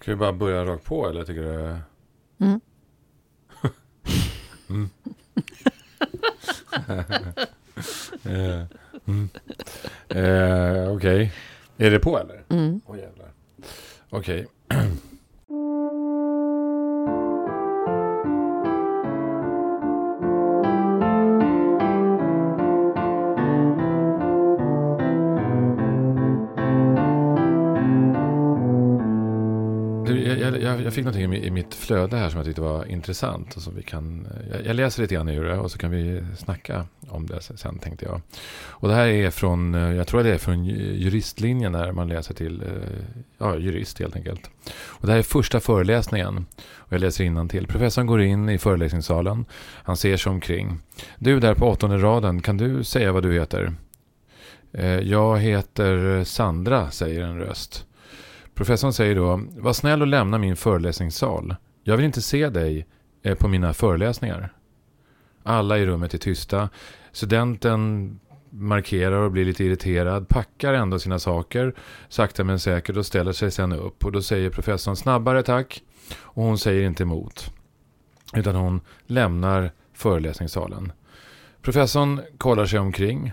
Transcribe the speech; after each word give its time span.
Ska 0.00 0.10
vi 0.10 0.16
bara 0.16 0.32
börja 0.32 0.64
rakt 0.64 0.84
på 0.84 1.08
eller 1.08 1.24
tycker 1.24 1.42
du? 1.42 1.76
Mm. 2.44 2.60
mm. 4.68 4.90
eh, 8.24 8.64
mm. 9.04 9.28
eh, 10.08 10.92
Okej. 10.92 11.32
Är 11.76 11.90
det 11.90 11.98
på 11.98 12.18
eller? 12.18 12.44
Mm. 12.48 12.80
Jävlar. 12.88 13.30
Okej. 14.10 14.46
Du, 14.68 14.76
jag, 30.90 30.94
fick 30.94 31.04
någonting 31.04 31.44
i 31.44 31.50
mitt 31.50 31.74
flöde 31.74 32.16
här 32.16 32.30
som 32.30 32.36
jag 32.36 32.46
tyckte 32.46 32.60
var 32.60 32.84
intressant. 32.84 33.56
Och 33.56 33.62
som 33.62 33.76
vi 33.76 33.82
kan, 33.82 34.28
jag, 34.52 34.66
jag 34.66 34.76
läser 34.76 35.02
lite 35.02 35.14
grann 35.14 35.28
ur 35.28 35.44
det 35.44 35.58
och 35.58 35.70
så 35.70 35.78
kan 35.78 35.90
vi 35.90 36.22
snacka 36.38 36.86
om 37.08 37.26
det 37.26 37.40
sen 37.40 37.78
tänkte 37.78 38.04
jag. 38.04 38.20
Och 38.52 38.88
det 38.88 38.94
här 38.94 39.06
är 39.06 39.30
från, 39.30 39.74
eh, 39.74 39.92
jag 39.92 40.06
tror 40.06 40.22
det 40.22 40.34
är 40.34 40.38
från 40.38 40.64
juristlinjen 40.64 41.72
där 41.72 41.92
man 41.92 42.08
läser 42.08 42.34
till, 42.34 42.62
eh, 42.62 42.68
ja 43.38 43.56
jurist 43.56 43.98
helt 43.98 44.16
enkelt. 44.16 44.50
Och 44.72 45.06
det 45.06 45.12
här 45.12 45.18
är 45.18 45.22
första 45.22 45.60
föreläsningen. 45.60 46.46
Och 46.72 46.92
jag 46.92 47.00
läser 47.00 47.48
till. 47.48 47.66
Professorn 47.66 48.06
går 48.06 48.22
in 48.22 48.48
i 48.48 48.58
föreläsningssalen. 48.58 49.44
Han 49.60 49.96
ser 49.96 50.16
sig 50.16 50.30
omkring. 50.30 50.78
Du 51.18 51.40
där 51.40 51.54
på 51.54 51.66
åttonde 51.66 51.98
raden, 51.98 52.42
kan 52.42 52.56
du 52.56 52.84
säga 52.84 53.12
vad 53.12 53.22
du 53.22 53.32
heter? 53.32 53.72
Eh, 54.72 54.86
jag 54.86 55.38
heter 55.38 56.24
Sandra, 56.24 56.90
säger 56.90 57.24
en 57.24 57.38
röst. 57.38 57.86
Professorn 58.54 58.92
säger 58.92 59.14
då, 59.14 59.40
var 59.56 59.72
snäll 59.72 60.00
och 60.00 60.06
lämna 60.06 60.38
min 60.38 60.56
föreläsningssal. 60.56 61.56
Jag 61.82 61.96
vill 61.96 62.06
inte 62.06 62.22
se 62.22 62.48
dig 62.48 62.86
eh, 63.22 63.34
på 63.34 63.48
mina 63.48 63.74
föreläsningar. 63.74 64.52
Alla 65.42 65.78
i 65.78 65.86
rummet 65.86 66.14
är 66.14 66.18
tysta. 66.18 66.68
Studenten 67.12 68.20
markerar 68.50 69.16
och 69.16 69.32
blir 69.32 69.44
lite 69.44 69.64
irriterad, 69.64 70.28
packar 70.28 70.74
ändå 70.74 70.98
sina 70.98 71.18
saker 71.18 71.74
sakta 72.08 72.44
men 72.44 72.58
säkert 72.58 72.96
och 72.96 73.06
ställer 73.06 73.32
sig 73.32 73.50
sen 73.50 73.72
upp. 73.72 74.04
Och 74.04 74.12
då 74.12 74.22
säger 74.22 74.50
professorn 74.50 74.96
snabbare 74.96 75.42
tack. 75.42 75.82
Och 76.18 76.44
hon 76.44 76.58
säger 76.58 76.86
inte 76.86 77.02
emot. 77.02 77.52
Utan 78.34 78.54
hon 78.54 78.80
lämnar 79.06 79.72
föreläsningssalen. 79.92 80.92
Professorn 81.62 82.20
kollar 82.38 82.66
sig 82.66 82.78
omkring 82.78 83.32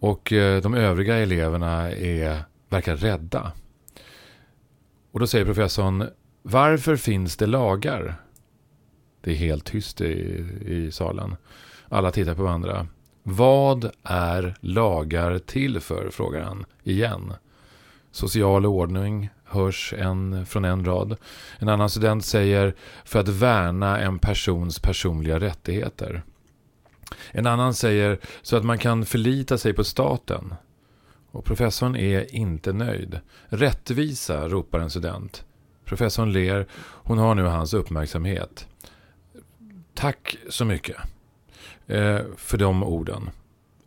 och 0.00 0.32
eh, 0.32 0.62
de 0.62 0.74
övriga 0.74 1.16
eleverna 1.16 1.90
är, 1.90 2.44
verkar 2.68 2.96
rädda. 2.96 3.52
Och 5.12 5.20
då 5.20 5.26
säger 5.26 5.44
professorn, 5.44 6.08
varför 6.42 6.96
finns 6.96 7.36
det 7.36 7.46
lagar? 7.46 8.16
Det 9.20 9.30
är 9.30 9.34
helt 9.34 9.64
tyst 9.64 10.00
i, 10.00 10.44
i 10.66 10.90
salen. 10.92 11.36
Alla 11.88 12.10
tittar 12.10 12.34
på 12.34 12.42
varandra. 12.42 12.86
Vad 13.22 13.90
är 14.02 14.56
lagar 14.60 15.38
till 15.38 15.80
för? 15.80 16.10
frågar 16.10 16.42
han 16.42 16.64
igen. 16.82 17.32
Social 18.10 18.66
ordning 18.66 19.28
hörs 19.44 19.94
en 19.98 20.46
från 20.46 20.64
en 20.64 20.84
rad. 20.84 21.16
En 21.58 21.68
annan 21.68 21.90
student 21.90 22.24
säger 22.24 22.74
för 23.04 23.20
att 23.20 23.28
värna 23.28 24.00
en 24.00 24.18
persons 24.18 24.78
personliga 24.78 25.40
rättigheter. 25.40 26.22
En 27.30 27.46
annan 27.46 27.74
säger 27.74 28.18
så 28.42 28.56
att 28.56 28.64
man 28.64 28.78
kan 28.78 29.04
förlita 29.06 29.58
sig 29.58 29.72
på 29.72 29.84
staten. 29.84 30.54
Och 31.32 31.44
professorn 31.44 31.96
är 31.96 32.34
inte 32.34 32.72
nöjd. 32.72 33.20
Rättvisa, 33.48 34.48
ropar 34.48 34.78
en 34.80 34.90
student. 34.90 35.44
Professorn 35.84 36.32
ler. 36.32 36.66
Hon 36.80 37.18
har 37.18 37.34
nu 37.34 37.42
hans 37.42 37.74
uppmärksamhet. 37.74 38.68
Tack 39.94 40.36
så 40.48 40.64
mycket 40.64 40.96
eh, 41.86 42.20
för 42.36 42.58
de 42.58 42.82
orden. 42.82 43.30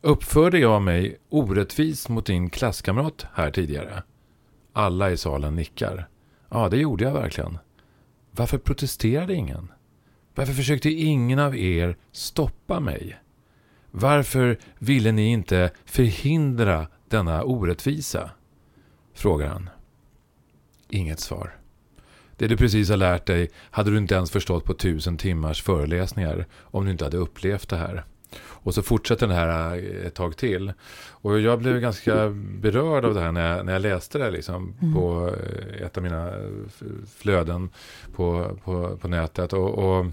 Uppförde 0.01 0.59
jag 0.59 0.81
mig 0.81 1.17
orättvist 1.29 2.09
mot 2.09 2.25
din 2.25 2.49
klasskamrat 2.49 3.25
här 3.33 3.51
tidigare? 3.51 4.03
Alla 4.73 5.11
i 5.11 5.17
salen 5.17 5.55
nickar. 5.55 6.07
Ja, 6.49 6.69
det 6.69 6.77
gjorde 6.77 7.03
jag 7.03 7.13
verkligen. 7.13 7.57
Varför 8.31 8.57
protesterade 8.57 9.33
ingen? 9.33 9.71
Varför 10.35 10.53
försökte 10.53 10.89
ingen 10.89 11.39
av 11.39 11.57
er 11.57 11.97
stoppa 12.11 12.79
mig? 12.79 13.19
Varför 13.91 14.57
ville 14.79 15.11
ni 15.11 15.31
inte 15.31 15.71
förhindra 15.85 16.87
denna 17.09 17.43
orättvisa? 17.43 18.29
Frågar 19.13 19.47
han. 19.47 19.69
Inget 20.89 21.19
svar. 21.19 21.55
Det 22.37 22.47
du 22.47 22.57
precis 22.57 22.89
har 22.89 22.97
lärt 22.97 23.25
dig 23.25 23.49
hade 23.71 23.91
du 23.91 23.97
inte 23.97 24.15
ens 24.15 24.31
förstått 24.31 24.63
på 24.63 24.73
tusen 24.73 25.17
timmars 25.17 25.63
föreläsningar 25.63 26.45
om 26.61 26.85
du 26.85 26.91
inte 26.91 27.03
hade 27.03 27.17
upplevt 27.17 27.69
det 27.69 27.77
här. 27.77 28.03
Och 28.41 28.73
så 28.73 28.81
fortsätter 28.81 29.27
det 29.27 29.33
här 29.33 29.77
ett 30.05 30.13
tag 30.13 30.37
till. 30.37 30.73
Och 31.09 31.39
jag 31.39 31.59
blev 31.59 31.79
ganska 31.79 32.29
berörd 32.59 33.05
av 33.05 33.13
det 33.13 33.21
här 33.21 33.31
när 33.31 33.55
jag, 33.55 33.65
när 33.65 33.73
jag 33.73 33.81
läste 33.81 34.17
det 34.17 34.31
liksom 34.31 34.73
Mm. 34.81 34.93
på 34.93 35.35
eh, 35.35 35.85
ett 35.85 35.97
av 35.97 36.03
mina 36.03 36.33
flöden 37.17 37.69
på, 38.15 38.57
på, 38.63 38.97
på 38.97 39.07
nätet. 39.07 39.53
Och, 39.53 39.69
och 39.69 40.05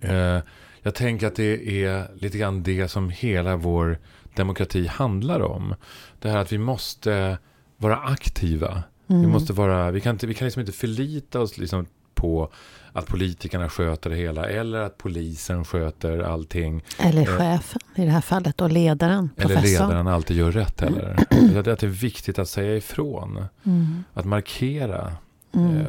eh, 0.00 0.40
jag 0.82 0.94
tänker 0.94 1.26
att 1.26 1.36
det 1.36 1.84
är 1.84 2.06
lite 2.14 2.38
grann 2.38 2.62
det 2.62 2.88
som 2.88 3.10
hela 3.10 3.56
vår 3.56 3.98
demokrati 4.38 4.86
handlar 4.86 5.40
om. 5.40 5.74
Det 6.18 6.28
här 6.28 6.38
att 6.38 6.52
vi 6.52 6.58
måste 6.58 7.38
vara 7.76 7.96
aktiva. 7.96 8.82
Mm. 9.08 9.22
Vi, 9.22 9.26
måste 9.26 9.52
vara, 9.52 9.90
vi, 9.90 10.00
kan 10.00 10.14
inte, 10.14 10.26
vi 10.26 10.34
kan 10.34 10.44
liksom 10.46 10.60
inte 10.60 10.72
förlita 10.72 11.40
oss 11.40 11.58
liksom 11.58 11.86
på 12.14 12.50
att 12.92 13.06
politikerna 13.06 13.68
sköter 13.68 14.10
det 14.10 14.16
hela 14.16 14.48
eller 14.48 14.78
att 14.78 14.98
polisen 14.98 15.64
sköter 15.64 16.18
allting. 16.18 16.82
Eller 16.98 17.22
Eh, 17.22 17.38
chefen 17.38 17.80
i 17.94 18.04
det 18.04 18.10
här 18.10 18.20
fallet 18.20 18.60
och 18.60 18.70
ledaren, 18.70 19.30
Eller 19.36 19.54
professorn. 19.54 19.88
ledaren 19.88 20.06
alltid 20.06 20.36
gör 20.36 20.52
rätt 20.52 20.80
heller. 20.80 21.16
Att 21.58 21.64
det 21.64 21.82
är 21.82 21.86
viktigt 21.86 22.38
att 22.38 22.48
säga 22.48 22.76
ifrån. 22.76 23.44
Mm. 23.64 24.04
Att 24.14 24.24
markera. 24.24 25.12
Mm. 25.54 25.76
Eh, 25.76 25.86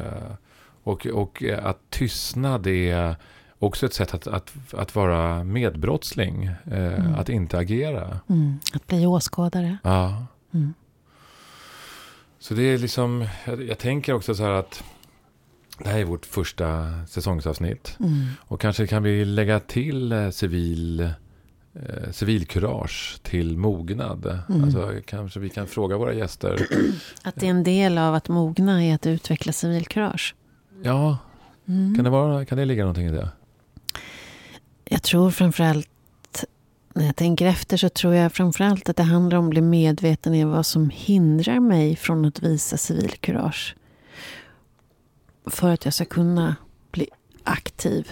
och, 0.82 1.06
och 1.06 1.42
att 1.62 1.78
tystnad 1.90 2.66
är 2.66 3.16
också 3.62 3.86
ett 3.86 3.94
sätt 3.94 4.14
att, 4.14 4.26
att, 4.26 4.52
att 4.74 4.94
vara 4.94 5.44
medbrottsling. 5.44 6.44
Eh, 6.44 6.54
Mm. 7.00 7.14
Att 7.14 7.28
inte 7.28 7.58
agera. 7.58 8.20
Mm. 8.28 8.58
Att 8.74 8.86
bli 8.86 9.06
åskådare. 9.06 9.78
Ja. 9.82 10.26
Mm. 10.54 10.74
Så 12.38 12.54
det 12.54 12.62
är 12.62 12.78
liksom, 12.78 13.26
jag, 13.46 13.62
jag 13.62 13.78
tänker 13.78 14.12
också 14.14 14.34
så 14.34 14.42
här 14.42 14.50
att 14.50 14.82
det 15.78 15.88
här 15.88 15.98
är 15.98 16.04
vårt 16.04 16.26
första 16.26 16.92
säsongsavsnitt. 17.08 17.96
Mm. 18.00 18.26
Och 18.40 18.60
kanske 18.60 18.86
kan 18.86 19.02
vi 19.02 19.24
lägga 19.24 19.60
till 19.60 20.12
eh, 20.12 20.30
civil, 20.30 21.00
eh, 21.00 22.10
civilkurage 22.10 23.18
till 23.22 23.56
mognad. 23.58 24.40
Mm. 24.48 24.64
Alltså, 24.64 24.92
kanske 25.06 25.40
vi 25.40 25.48
kan 25.48 25.66
fråga 25.66 25.96
våra 25.96 26.12
gäster. 26.12 26.66
Att 27.24 27.34
det 27.36 27.46
är 27.46 27.50
en 27.50 27.64
del 27.64 27.98
av 27.98 28.14
att 28.14 28.28
mogna 28.28 28.84
är 28.84 28.94
att 28.94 29.06
utveckla 29.06 29.52
civilkurage. 29.52 30.34
Ja, 30.82 31.18
Mm. 31.68 31.94
kan 31.94 32.04
det, 32.04 32.10
vara, 32.10 32.44
kan 32.44 32.58
det 32.58 32.64
ligga 32.64 32.82
någonting 32.82 33.06
i 33.06 33.10
det? 33.10 33.28
Jag 34.92 35.02
tror 35.02 35.30
framförallt, 35.30 36.44
när 36.94 37.06
jag 37.06 37.16
tänker 37.16 37.46
efter 37.46 37.76
så 37.76 37.88
tror 37.88 38.14
jag 38.14 38.32
framförallt 38.32 38.88
att 38.88 38.96
det 38.96 39.02
handlar 39.02 39.38
om 39.38 39.44
att 39.44 39.50
bli 39.50 39.60
medveten 39.60 40.34
i 40.34 40.44
vad 40.44 40.66
som 40.66 40.90
hindrar 40.90 41.60
mig 41.60 41.96
från 41.96 42.24
att 42.24 42.42
visa 42.42 42.76
civilkurage. 42.76 43.76
För 45.46 45.72
att 45.72 45.84
jag 45.84 45.94
ska 45.94 46.04
kunna 46.04 46.56
bli 46.90 47.08
aktiv. 47.44 48.08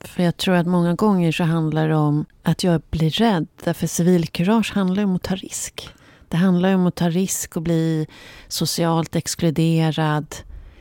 För 0.00 0.22
jag 0.22 0.36
tror 0.36 0.54
att 0.54 0.66
många 0.66 0.94
gånger 0.94 1.32
så 1.32 1.44
handlar 1.44 1.88
det 1.88 1.96
om 1.96 2.24
att 2.42 2.64
jag 2.64 2.82
blir 2.90 3.10
rädd. 3.10 3.46
Därför 3.64 3.86
civilkurage 3.86 4.72
handlar 4.74 5.04
om 5.04 5.16
att 5.16 5.22
ta 5.22 5.34
risk. 5.34 5.88
Det 6.28 6.36
handlar 6.36 6.74
om 6.74 6.86
att 6.86 6.94
ta 6.94 7.10
risk 7.10 7.56
och 7.56 7.62
bli 7.62 8.06
socialt 8.48 9.16
exkluderad. 9.16 10.34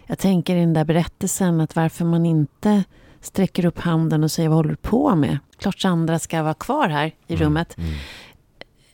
Jag 0.06 0.20
tänker 0.20 0.56
i 0.56 0.60
den 0.60 0.74
där 0.74 0.86
berättelsen 0.86 1.62
att 1.62 1.76
varför 1.76 2.06
man 2.06 2.26
inte 2.26 2.84
sträcker 3.22 3.66
upp 3.66 3.80
handen 3.80 4.24
och 4.24 4.32
säger 4.32 4.50
vad 4.50 4.58
håller 4.58 4.70
du 4.70 4.76
på 4.76 5.16
med? 5.16 5.38
Klart 5.58 5.80
Sandra 5.80 6.20
ska 6.20 6.44
vara 6.44 6.54
kvar 6.54 6.90
här 6.90 7.12
i 7.28 7.36
rummet. 7.36 7.78
Mm, 7.78 7.94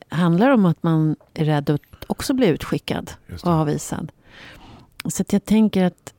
handlar 0.09 0.49
om 0.49 0.65
att 0.65 0.83
man 0.83 1.15
är 1.33 1.45
rädd 1.45 1.69
att 1.69 1.81
också 2.07 2.33
bli 2.33 2.47
utskickad 2.47 3.11
och 3.43 3.51
avvisad. 3.51 4.11
Så 5.05 5.23
jag 5.29 5.45
tänker 5.45 5.83
att 5.83 6.13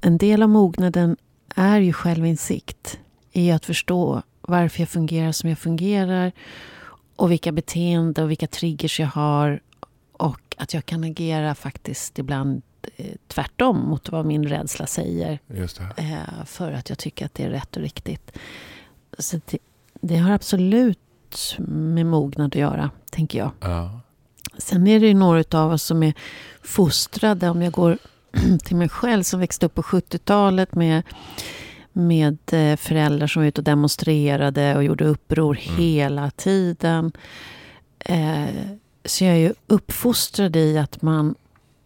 en 0.00 0.18
del 0.18 0.42
av 0.42 0.48
mognaden 0.48 1.16
är 1.54 1.80
ju 1.80 1.92
självinsikt. 1.92 2.98
I 3.32 3.50
att 3.50 3.64
förstå 3.64 4.22
varför 4.40 4.80
jag 4.80 4.88
fungerar 4.88 5.32
som 5.32 5.48
jag 5.48 5.58
fungerar. 5.58 6.32
Och 7.16 7.30
vilka 7.30 7.52
beteenden 7.52 8.24
och 8.24 8.30
vilka 8.30 8.46
triggers 8.46 9.00
jag 9.00 9.06
har. 9.06 9.60
Och 10.12 10.56
att 10.56 10.74
jag 10.74 10.86
kan 10.86 11.04
agera 11.04 11.54
faktiskt 11.54 12.18
ibland 12.18 12.62
tvärtom 13.26 13.76
mot 13.76 14.08
vad 14.08 14.26
min 14.26 14.48
rädsla 14.48 14.86
säger. 14.86 15.38
Eh, 15.96 16.44
för 16.46 16.72
att 16.72 16.88
jag 16.88 16.98
tycker 16.98 17.26
att 17.26 17.34
det 17.34 17.44
är 17.44 17.50
rätt 17.50 17.76
och 17.76 17.82
riktigt. 17.82 18.38
Så 19.18 19.40
det, 19.46 19.58
det 20.00 20.16
har 20.16 20.30
absolut 20.30 21.56
med 21.68 22.06
mognad 22.06 22.46
att 22.46 22.54
göra, 22.54 22.90
tänker 23.10 23.38
jag. 23.38 23.50
Ja. 23.60 24.00
Sen 24.58 24.86
är 24.86 25.00
det 25.00 25.06
ju 25.06 25.14
några 25.14 25.60
av 25.60 25.72
oss 25.72 25.82
som 25.82 26.02
är 26.02 26.14
fostrade, 26.62 27.48
om 27.48 27.62
jag 27.62 27.72
går 27.72 27.98
till 28.64 28.76
mig 28.76 28.88
själv 28.88 29.22
som 29.22 29.40
växte 29.40 29.66
upp 29.66 29.74
på 29.74 29.82
70-talet 29.82 30.74
med, 30.74 31.02
med 31.92 32.38
eh, 32.52 32.76
föräldrar 32.76 33.26
som 33.26 33.42
var 33.42 33.48
ute 33.48 33.60
och 33.60 33.64
demonstrerade 33.64 34.76
och 34.76 34.84
gjorde 34.84 35.04
uppror 35.04 35.58
mm. 35.62 35.76
hela 35.76 36.30
tiden. 36.30 37.12
Eh, 37.98 38.46
så 39.04 39.24
jag 39.24 39.32
är 39.32 39.38
ju 39.38 39.54
uppfostrad 39.66 40.56
i 40.56 40.78
att 40.78 41.02
man 41.02 41.34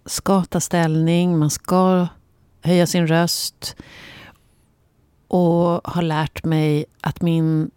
ska 0.07 0.45
ta 0.45 0.61
ställning, 0.61 1.39
man 1.39 1.51
ska 1.51 2.09
höja 2.61 2.87
sin 2.87 3.07
röst 3.07 3.77
och 5.29 5.81
har 5.85 6.03
lärt 6.03 6.45
mig 6.45 6.85
att 7.01 7.23
min 7.23 7.71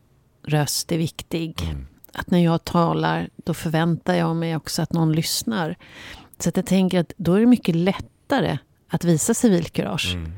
röst 0.43 0.91
är 0.91 0.97
viktig. 0.97 1.61
Mm. 1.61 1.87
Att 2.13 2.31
när 2.31 2.39
jag 2.39 2.63
talar, 2.63 3.29
då 3.35 3.53
förväntar 3.53 4.13
jag 4.13 4.35
mig 4.35 4.55
också 4.55 4.81
att 4.81 4.93
någon 4.93 5.13
lyssnar. 5.13 5.75
Så 6.39 6.49
att 6.49 6.57
jag 6.57 6.65
tänker 6.65 6.99
att 6.99 7.13
då 7.17 7.33
är 7.33 7.39
det 7.39 7.45
mycket 7.45 7.75
lättare 7.75 8.57
att 8.89 9.03
visa 9.03 9.33
civilkurage. 9.33 10.13
Mm. 10.15 10.31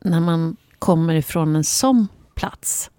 När 0.00 0.20
man 0.20 0.56
kommer 0.78 1.14
ifrån 1.14 1.56
en 1.56 1.64
sån 1.64 2.08
plats. 2.34 2.90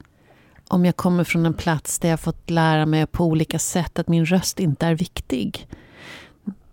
Om 0.67 0.85
jag 0.85 0.95
kommer 0.95 1.23
från 1.23 1.45
en 1.45 1.53
plats 1.53 1.99
där 1.99 2.09
jag 2.09 2.19
fått 2.19 2.49
lära 2.49 2.85
mig 2.85 3.07
på 3.07 3.25
olika 3.25 3.59
sätt 3.59 3.99
att 3.99 4.07
min 4.07 4.25
röst 4.25 4.59
inte 4.59 4.85
är 4.85 4.95
viktig. 4.95 5.67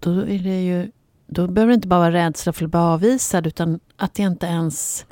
Då 0.00 0.10
är 0.20 0.38
det 0.38 0.62
ju 0.62 0.90
då 1.26 1.46
behöver 1.46 1.70
det 1.70 1.74
inte 1.74 1.88
bara 1.88 2.00
vara 2.00 2.12
rädsla 2.12 2.52
för 2.52 2.64
att 2.64 2.70
bli 2.70 2.80
avvisad 2.80 3.46
utan 3.46 3.80
att 3.96 4.18
jag 4.18 4.26
inte 4.26 4.46
ens... 4.46 5.06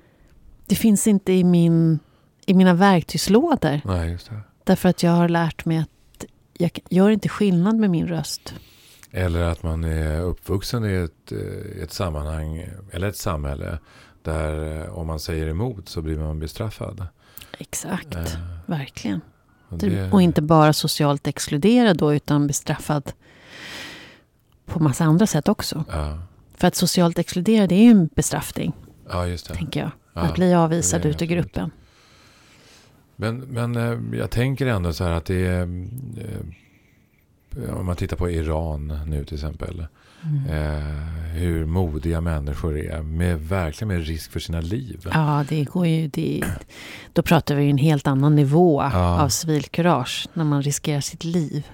Det 0.67 0.75
finns 0.75 1.07
inte 1.07 1.33
i, 1.33 1.45
min, 1.45 1.99
i 2.47 2.55
mina 2.55 2.75
verktygslådor. 2.75 3.81
Nej, 3.85 4.11
just 4.11 4.31
det. 4.31 4.41
Därför 4.65 4.89
att 4.89 5.03
jag 5.03 5.11
har 5.11 5.29
lärt 5.29 5.65
mig 5.65 5.79
att 5.79 6.25
jag 6.59 6.79
gör 6.91 7.11
inte 7.11 7.29
skillnad 7.29 7.77
med 7.77 7.91
min 7.91 8.09
röst. 8.09 8.55
Eller 9.11 9.41
att 9.41 9.63
man 9.63 9.85
är 9.85 10.21
uppvuxen 10.21 10.85
i 10.85 10.93
ett, 10.93 11.33
eh, 11.33 11.83
ett 11.83 11.93
sammanhang 11.93 12.69
eller 12.93 13.09
ett 13.09 13.17
samhälle 13.17 13.79
där 14.23 14.83
eh, 14.83 14.99
om 14.99 15.07
man 15.07 15.21
säger 15.21 15.47
emot 15.47 15.89
så 15.89 16.03
blir 16.03 16.19
man 16.19 16.39
bestraffad. 16.39 17.07
Exakt, 17.59 18.15
eh, 18.15 18.25
verkligen. 18.67 19.21
Och, 19.69 19.79
det... 19.79 20.13
och, 20.13 20.23
inte 20.23 20.43
bara 20.43 20.73
socialt 20.73 21.27
exkluderad 21.27 21.97
då 21.97 22.15
utan 22.15 22.47
bestraffad 22.47 23.13
på 24.67 24.83
massa 24.83 25.05
andra 25.05 25.27
sätt 25.27 25.49
också. 25.49 25.85
Ja. 25.91 26.19
För 26.57 26.69
att 26.69 26.75
socialt 26.75 27.19
exkluderad 27.19 27.73
är 27.73 27.77
ju 27.77 27.91
en 27.91 28.09
bestraffning. 28.15 28.73
Ja, 29.09 29.27
just 29.27 29.49
det. 29.49 29.55
Tänker 29.55 29.81
jag. 29.81 29.91
Ja, 30.13 30.21
att 30.21 30.35
bli 30.35 30.55
avvisad 30.55 31.07
ut 31.07 31.23
ur 31.23 31.27
gruppen. 31.27 31.71
Men, 33.17 33.39
men 33.39 33.77
eh, 33.77 34.19
jag 34.19 34.31
tänker 34.31 34.67
ändå 34.67 34.93
så 34.93 35.05
här 35.05 35.11
att 35.11 35.25
det 35.25 35.47
är... 35.47 35.63
Eh, 35.63 35.67
om 37.77 37.87
man 37.87 37.97
tittar 37.97 38.17
på 38.17 38.31
Iran 38.31 39.01
nu 39.07 39.25
till 39.25 39.35
exempel. 39.35 39.87
Mm. 40.23 40.47
Eh, 40.47 40.85
hur 41.35 41.67
modiga 41.67 42.21
människor 42.21 42.79
är. 42.79 43.03
Med, 43.03 43.41
verkligen 43.41 43.89
med 43.89 44.07
risk 44.07 44.31
för 44.31 44.41
sina 44.41 44.61
liv. 44.61 45.09
Ja, 45.13 45.45
det 45.49 45.65
går 45.65 45.87
ju... 45.87 46.09
Det, 46.09 46.45
då 47.13 47.23
pratar 47.23 47.55
vi 47.55 47.71
en 47.71 47.79
helt 47.79 48.07
annan 48.07 48.35
nivå 48.35 48.83
ja. 48.83 49.21
av 49.21 49.29
civilkurage. 49.29 50.29
När 50.33 50.45
man 50.45 50.63
riskerar 50.63 51.01
sitt 51.01 51.25
liv. 51.25 51.67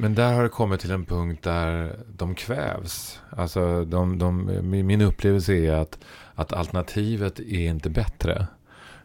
Men 0.00 0.14
där 0.14 0.32
har 0.32 0.42
det 0.42 0.48
kommit 0.48 0.80
till 0.80 0.90
en 0.90 1.04
punkt 1.04 1.42
där 1.42 1.96
de 2.16 2.34
kvävs. 2.34 3.20
Alltså 3.30 3.84
de, 3.84 4.18
de, 4.18 4.60
min 4.86 5.00
upplevelse 5.00 5.52
är 5.54 5.72
att, 5.72 5.98
att 6.34 6.52
alternativet 6.52 7.40
är 7.40 7.68
inte 7.68 7.90
bättre. 7.90 8.46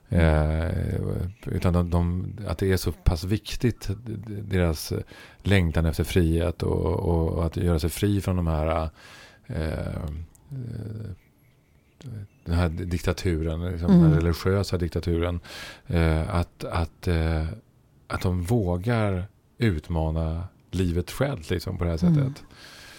Eh, 0.09 0.95
utan 1.45 1.73
de, 1.73 1.89
de, 1.89 2.33
att 2.47 2.57
det 2.57 2.71
är 2.71 2.77
så 2.77 2.91
pass 2.91 3.23
viktigt, 3.23 3.89
deras 4.27 4.93
längtan 5.37 5.85
efter 5.85 6.03
frihet 6.03 6.63
och, 6.63 6.85
och, 6.85 7.29
och 7.29 7.45
att 7.45 7.57
göra 7.57 7.79
sig 7.79 7.89
fri 7.89 8.21
från 8.21 8.35
de 8.35 8.47
här 8.47 8.89
eh, 9.47 10.09
den 12.45 12.55
här 12.55 12.69
diktaturen, 12.69 13.71
liksom, 13.71 13.91
mm. 13.91 14.01
den 14.01 14.19
religiösa 14.19 14.77
diktaturen. 14.77 15.39
Eh, 15.87 16.35
att, 16.35 16.63
att, 16.63 17.07
eh, 17.07 17.45
att 18.07 18.21
de 18.21 18.43
vågar 18.43 19.25
utmana 19.57 20.43
livet 20.75 21.11
självt 21.11 21.49
liksom, 21.49 21.77
på 21.77 21.83
det 21.83 21.89
här 21.89 21.97
sättet. 21.97 22.43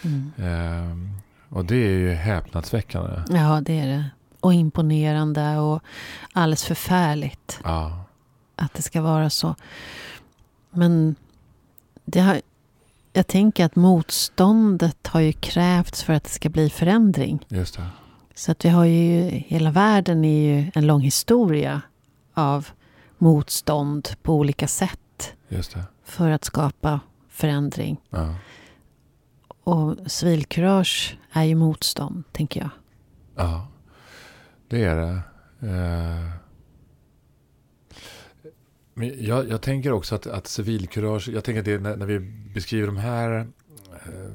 Mm. 0.03 0.33
Mm. 0.39 1.11
och 1.49 1.65
det 1.65 1.77
är 1.77 1.99
ju 1.99 2.13
häpnadsväckande. 2.13 3.23
Ja, 3.29 3.61
det 3.61 3.81
är 3.81 3.87
det. 3.87 4.05
Och 4.41 4.55
imponerande 4.55 5.59
och 5.59 5.83
alldeles 6.33 6.65
förfärligt. 6.65 7.61
Ja. 7.65 8.05
Att 8.57 8.75
det 8.75 8.83
ska 8.83 9.03
vara 9.03 9.31
så. 9.31 9.55
Men 10.71 11.15
det 12.05 12.21
har, 12.21 12.41
jag 13.13 13.27
tänker 13.27 13.65
att 13.65 13.77
motståndet 13.77 15.07
har 15.07 15.21
ju 15.21 15.33
krävts 15.33 16.03
för 16.03 16.13
att 16.13 16.25
det 16.25 16.31
ska 16.31 16.49
bli 16.49 16.71
förändring. 16.71 17.47
Just 17.49 17.77
det. 17.77 17.87
Så 18.35 18.53
att 18.53 18.65
vi 18.65 18.69
har 18.69 18.85
ju, 18.85 19.21
hela 19.29 19.71
världen 19.71 20.25
är 20.25 20.43
ju 20.43 20.71
en 20.75 20.87
lång 20.87 21.01
historia 21.01 21.83
av 22.35 22.69
motstånd 23.19 24.09
på 24.23 24.35
olika 24.35 24.69
sätt. 24.69 25.33
För 26.05 26.31
att 26.31 26.45
skapa 26.45 27.01
förändring. 27.35 28.01
Ja. 28.11 28.35
Och 29.65 29.97
civilkurage 30.07 31.19
är 31.33 31.45
ju 31.45 31.55
motstånd, 31.55 32.25
tänker 32.33 32.61
jag. 32.61 32.71
Ja, 33.37 33.69
det 34.69 34.85
är 34.85 34.97
det. 34.97 35.23
Uh, 35.67 36.31
men 38.95 39.25
jag, 39.25 39.49
jag, 39.49 39.63
tänker 39.63 39.93
också 39.93 40.15
att, 40.15 40.27
att 40.27 40.47
civilkurage, 40.47 41.29
jag 41.29 41.45
tänker 41.45 41.61
att 41.61 41.65
det, 41.65 41.79
när, 41.79 41.97
när 41.97 42.07
vi 42.07 42.19
beskriver 42.55 42.87
de 42.87 42.97
här 42.97 43.41
uh, 43.41 44.35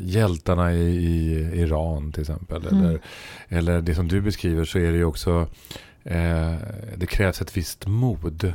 hjältarna 0.00 0.72
i, 0.72 0.96
i, 0.96 1.60
Iran 1.60 2.12
till 2.12 2.20
exempel. 2.20 2.66
Mm. 2.66 2.84
Eller, 2.84 3.00
eller 3.48 3.80
det 3.80 3.94
som 3.94 4.08
du 4.08 4.20
beskriver 4.20 4.64
så 4.64 4.78
är 4.78 4.92
det 4.92 4.98
ju 4.98 5.04
också, 5.04 5.48
eh, 6.04 6.54
det 6.96 7.06
krävs 7.06 7.40
ett 7.40 7.56
visst 7.56 7.86
mod 7.86 8.54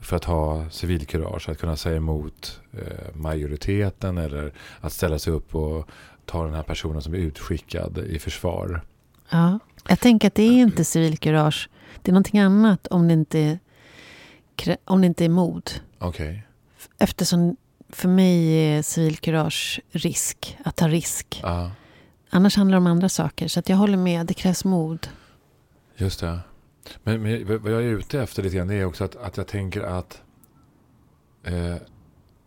för 0.00 0.16
att 0.16 0.24
ha 0.24 0.70
civilkurage, 0.70 1.48
att 1.48 1.58
kunna 1.58 1.76
säga 1.76 1.96
emot 1.96 2.60
eh, 2.72 3.14
majoriteten 3.14 4.18
eller 4.18 4.52
att 4.80 4.92
ställa 4.92 5.18
sig 5.18 5.32
upp 5.32 5.54
och 5.54 5.88
ta 6.24 6.44
den 6.44 6.54
här 6.54 6.62
personen 6.62 7.02
som 7.02 7.14
är 7.14 7.18
utskickad 7.18 7.98
i 7.98 8.18
försvar. 8.18 8.82
Ja, 9.30 9.58
jag 9.88 10.00
tänker 10.00 10.28
att 10.28 10.34
det 10.34 10.42
är 10.42 10.62
inte 10.62 10.84
civilkurage. 10.84 11.68
Det 12.02 12.10
är 12.10 12.12
någonting 12.12 12.40
annat 12.40 12.86
om 12.86 13.08
det 13.08 13.14
inte 13.14 13.38
är, 13.38 13.58
om 14.84 15.00
det 15.00 15.06
inte 15.06 15.24
är 15.24 15.28
mod. 15.28 15.70
Okay. 16.00 16.40
Eftersom 16.98 17.56
för 17.88 18.08
mig 18.08 18.48
är 18.48 18.82
civilkurage 18.82 19.80
risk, 19.90 20.58
att 20.64 20.76
ta 20.76 20.88
risk. 20.88 21.40
Ja. 21.42 21.70
Annars 22.30 22.56
handlar 22.56 22.76
det 22.76 22.80
om 22.80 22.86
andra 22.86 23.08
saker. 23.08 23.48
Så 23.48 23.60
att 23.60 23.68
jag 23.68 23.76
håller 23.76 23.96
med, 23.96 24.26
det 24.26 24.34
krävs 24.34 24.64
mod. 24.64 25.08
Just 25.96 26.20
det. 26.20 26.40
Men, 27.02 27.22
men, 27.22 27.62
vad 27.62 27.72
jag 27.72 27.82
är 27.82 27.86
ute 27.86 28.20
efter 28.20 28.42
lite 28.42 28.56
grann 28.56 28.70
är 28.70 28.84
också 28.84 29.04
att, 29.04 29.16
att 29.16 29.36
jag 29.36 29.46
tänker 29.46 29.80
att 29.80 30.22
eh, 31.42 31.76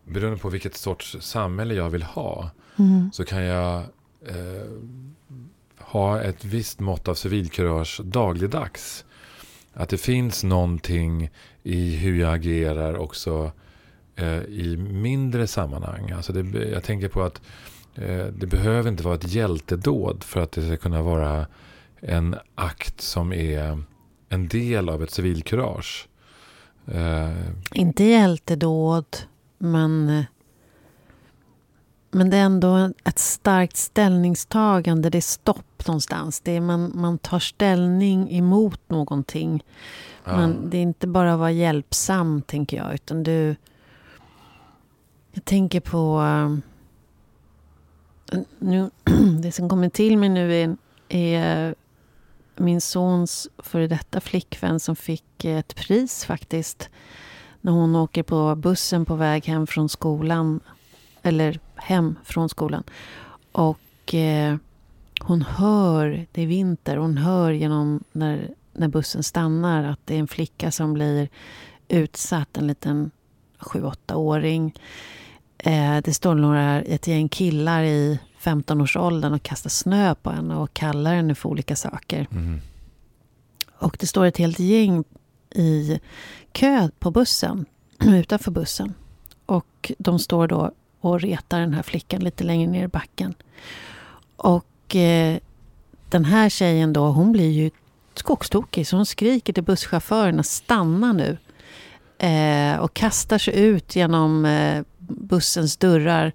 beroende 0.05 0.37
på 0.39 0.49
vilket 0.49 0.75
sorts 0.75 1.17
samhälle 1.19 1.73
jag 1.73 1.89
vill 1.89 2.03
ha 2.03 2.49
mm. 2.79 3.11
så 3.13 3.25
kan 3.25 3.43
jag 3.43 3.83
eh, 4.27 4.71
ha 5.77 6.21
ett 6.21 6.45
visst 6.45 6.79
mått 6.79 7.07
av 7.07 7.15
civilkurage 7.15 8.01
dagligdags. 8.03 9.05
Att 9.73 9.89
det 9.89 9.97
finns 9.97 10.43
någonting 10.43 11.29
i 11.63 11.95
hur 11.95 12.19
jag 12.19 12.33
agerar 12.33 12.97
också 12.97 13.51
eh, 14.15 14.41
i 14.43 14.77
mindre 14.77 15.47
sammanhang. 15.47 16.11
Alltså 16.11 16.33
det, 16.33 16.69
jag 16.69 16.83
tänker 16.83 17.07
på 17.07 17.23
att 17.23 17.41
eh, 17.95 18.25
det 18.25 18.47
behöver 18.47 18.89
inte 18.89 19.03
vara 19.03 19.15
ett 19.15 19.33
hjältedåd 19.33 20.23
för 20.23 20.41
att 20.41 20.51
det 20.51 20.61
ska 20.61 20.77
kunna 20.77 21.01
vara 21.01 21.47
en 21.99 22.35
akt 22.55 23.01
som 23.01 23.33
är 23.33 23.83
en 24.31 24.47
del 24.47 24.89
av 24.89 25.03
ett 25.03 25.11
civilkurage. 25.11 26.07
Eh. 26.85 27.31
Inte 27.73 28.03
hjältedåd, 28.03 29.17
men, 29.57 30.23
men 32.11 32.29
det 32.29 32.37
är 32.37 32.43
ändå 32.43 32.93
ett 33.03 33.19
starkt 33.19 33.77
ställningstagande. 33.77 35.09
Det 35.09 35.17
är 35.17 35.21
stopp 35.21 35.87
någonstans. 35.87 36.39
Det 36.39 36.51
är 36.51 36.61
man, 36.61 36.91
man 36.95 37.17
tar 37.17 37.39
ställning 37.39 38.31
emot 38.31 38.81
någonting. 38.87 39.63
Ja. 40.23 40.37
Man, 40.37 40.69
det 40.69 40.77
är 40.77 40.81
inte 40.81 41.07
bara 41.07 41.33
att 41.33 41.39
vara 41.39 41.51
hjälpsam, 41.51 42.41
tänker 42.41 42.77
jag. 42.77 42.93
Utan 42.93 43.23
du... 43.23 43.55
Jag 45.31 45.45
tänker 45.45 45.79
på... 45.79 46.19
Uh, 46.21 46.57
nu, 48.59 48.89
det 49.41 49.51
som 49.51 49.69
kommer 49.69 49.89
till 49.89 50.17
mig 50.17 50.29
nu 50.29 50.53
är, 50.53 50.77
är 51.09 51.75
min 52.55 52.81
sons 52.81 53.47
före 53.57 53.87
detta 53.87 54.21
flickvän 54.21 54.79
som 54.79 54.95
fick 54.95 55.45
eh, 55.45 55.57
ett 55.57 55.75
pris 55.75 56.25
faktiskt. 56.25 56.89
När 57.61 57.71
hon 57.71 57.95
åker 57.95 58.23
på 58.23 58.55
bussen 58.55 59.05
på 59.05 59.15
väg 59.15 59.45
hem 59.45 59.67
från 59.67 59.89
skolan. 59.89 60.59
Eller 61.21 61.59
hem 61.75 62.15
från 62.23 62.49
skolan. 62.49 62.83
Och 63.51 64.13
eh, 64.13 64.55
hon 65.19 65.41
hör, 65.41 66.25
det 66.31 66.41
är 66.41 66.47
vinter, 66.47 66.97
hon 66.97 67.17
hör 67.17 67.51
genom 67.51 68.03
när, 68.11 68.49
när 68.73 68.87
bussen 68.87 69.23
stannar 69.23 69.83
att 69.83 69.99
det 70.05 70.15
är 70.15 70.19
en 70.19 70.27
flicka 70.27 70.71
som 70.71 70.93
blir 70.93 71.29
utsatt. 71.87 72.57
En 72.57 72.67
liten 72.67 73.11
sju, 73.59 73.83
åttaåring. 73.83 74.73
Eh, 75.57 75.97
det 76.03 76.13
står 76.13 76.35
några, 76.35 76.81
ett 76.81 77.07
gäng 77.07 77.29
killar 77.29 77.83
i 77.83 78.19
15-årsåldern 78.41 79.33
och 79.33 79.43
kastar 79.43 79.69
snö 79.69 80.15
på 80.15 80.29
henne 80.29 80.55
och 80.55 80.73
kallar 80.73 81.15
henne 81.15 81.35
för 81.35 81.49
olika 81.49 81.75
saker. 81.75 82.27
Mm. 82.31 82.61
Och 83.73 83.97
det 83.99 84.07
står 84.07 84.25
ett 84.25 84.37
helt 84.37 84.59
gäng 84.59 85.03
i 85.55 85.99
kö 86.51 86.89
på 86.99 87.11
bussen, 87.11 87.65
utanför 87.99 88.51
bussen. 88.51 88.93
Och 89.45 89.91
de 89.97 90.19
står 90.19 90.47
då 90.47 90.71
och 91.01 91.21
retar 91.21 91.59
den 91.59 91.73
här 91.73 91.83
flickan 91.83 92.21
lite 92.21 92.43
längre 92.43 92.71
ner 92.71 92.83
i 92.83 92.87
backen. 92.87 93.33
Och 94.35 94.95
eh, 94.95 95.37
den 96.09 96.25
här 96.25 96.49
tjejen 96.49 96.93
då, 96.93 97.07
hon 97.07 97.31
blir 97.31 97.49
ju 97.49 97.71
skogstokig 98.15 98.87
så 98.87 98.95
hon 98.95 99.05
skriker 99.05 99.53
till 99.53 99.63
busschauffören 99.63 100.39
att 100.39 100.45
stanna 100.45 101.13
nu. 101.13 101.37
Eh, 102.17 102.79
och 102.79 102.93
kastar 102.93 103.37
sig 103.37 103.59
ut 103.59 103.95
genom 103.95 104.45
eh, 104.45 104.83
bussens 104.99 105.77
dörrar 105.77 106.31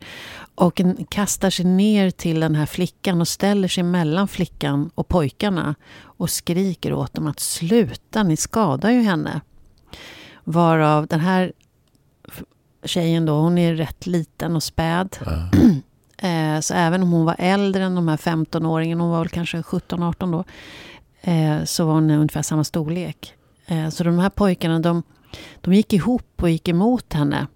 och 0.57 0.81
kastar 1.09 1.51
sig 1.51 1.65
ner 1.65 2.11
till 2.11 2.41
den 2.41 2.55
här 2.55 2.67
flickan 2.67 3.21
och 3.21 3.29
ställer 3.29 3.69
sig 3.69 3.83
mellan 3.83 4.29
flickan 4.29 4.91
och 4.95 5.09
pojkarna 5.09 5.75
och 6.03 6.31
skriker 6.31 6.93
åt 6.93 7.15
dem 7.15 7.27
att 7.27 7.41
sluta, 7.41 8.23
ni 8.23 8.37
skadar 8.37 8.91
ju 8.91 9.01
henne. 9.01 9.41
Varav 10.45 11.07
den 11.07 11.21
här 11.21 11.53
tjejen 12.85 13.27
då, 13.27 13.33
hon 13.33 13.59
är 13.59 13.75
rätt 13.75 14.07
liten 14.07 14.57
och 14.57 14.63
späd. 14.63 15.17
Mm. 15.27 16.63
så 16.63 16.75
även 16.75 17.03
om 17.03 17.13
hon 17.13 17.25
var 17.25 17.37
äldre 17.39 17.85
än 17.85 17.95
de 17.95 18.09
här 18.09 18.17
15-åringen, 18.17 19.01
hon 19.01 19.11
var 19.11 19.19
väl 19.19 19.29
kanske 19.29 19.59
17-18 19.59 20.33
då, 20.33 20.45
eh, 21.31 21.65
så 21.65 21.87
var 21.87 21.95
hon 21.95 22.11
ungefär 22.11 22.43
samma 22.43 22.65
storlek. 22.65 23.35
Eh, 23.67 23.89
så 23.89 24.05
de 24.05 24.19
här 24.19 24.31
pojkarna, 24.31 24.79
de, 24.79 25.03
de 25.61 25.75
gick 25.75 25.93
ihop 25.93 26.43
och 26.43 26.51
gick 26.51 26.69
emot 26.69 27.13
henne. 27.13 27.47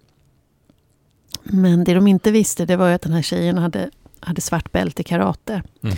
Men 1.45 1.85
det 1.85 1.95
de 1.95 2.07
inte 2.07 2.31
visste, 2.31 2.67
det 2.67 2.77
var 2.77 2.89
ju 2.89 2.95
att 2.95 3.03
den 3.03 3.13
här 3.13 3.23
tjejen 3.23 3.59
hade, 3.59 3.91
hade 4.21 4.41
svart 4.41 4.73
bälte 4.73 5.03
i 5.03 5.05
karate. 5.05 5.63
Mm. 5.83 5.97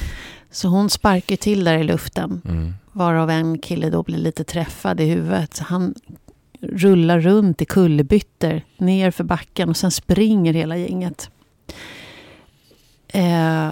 Så 0.50 0.68
hon 0.68 0.90
sparkar 0.90 1.36
till 1.36 1.64
där 1.64 1.78
i 1.78 1.84
luften. 1.84 2.42
Mm. 2.44 2.74
Varav 2.92 3.30
en 3.30 3.58
kille 3.58 3.90
då 3.90 4.02
blir 4.02 4.18
lite 4.18 4.44
träffad 4.44 5.00
i 5.00 5.04
huvudet. 5.04 5.54
Så 5.54 5.64
han 5.64 5.94
rullar 6.60 7.20
runt 7.20 7.62
i 7.62 7.64
kullerbyttor 7.64 8.60
ner 8.76 9.10
för 9.10 9.24
backen 9.24 9.68
och 9.68 9.76
sen 9.76 9.90
springer 9.90 10.52
hela 10.52 10.76
gänget. 10.76 11.30
Eh, 13.08 13.68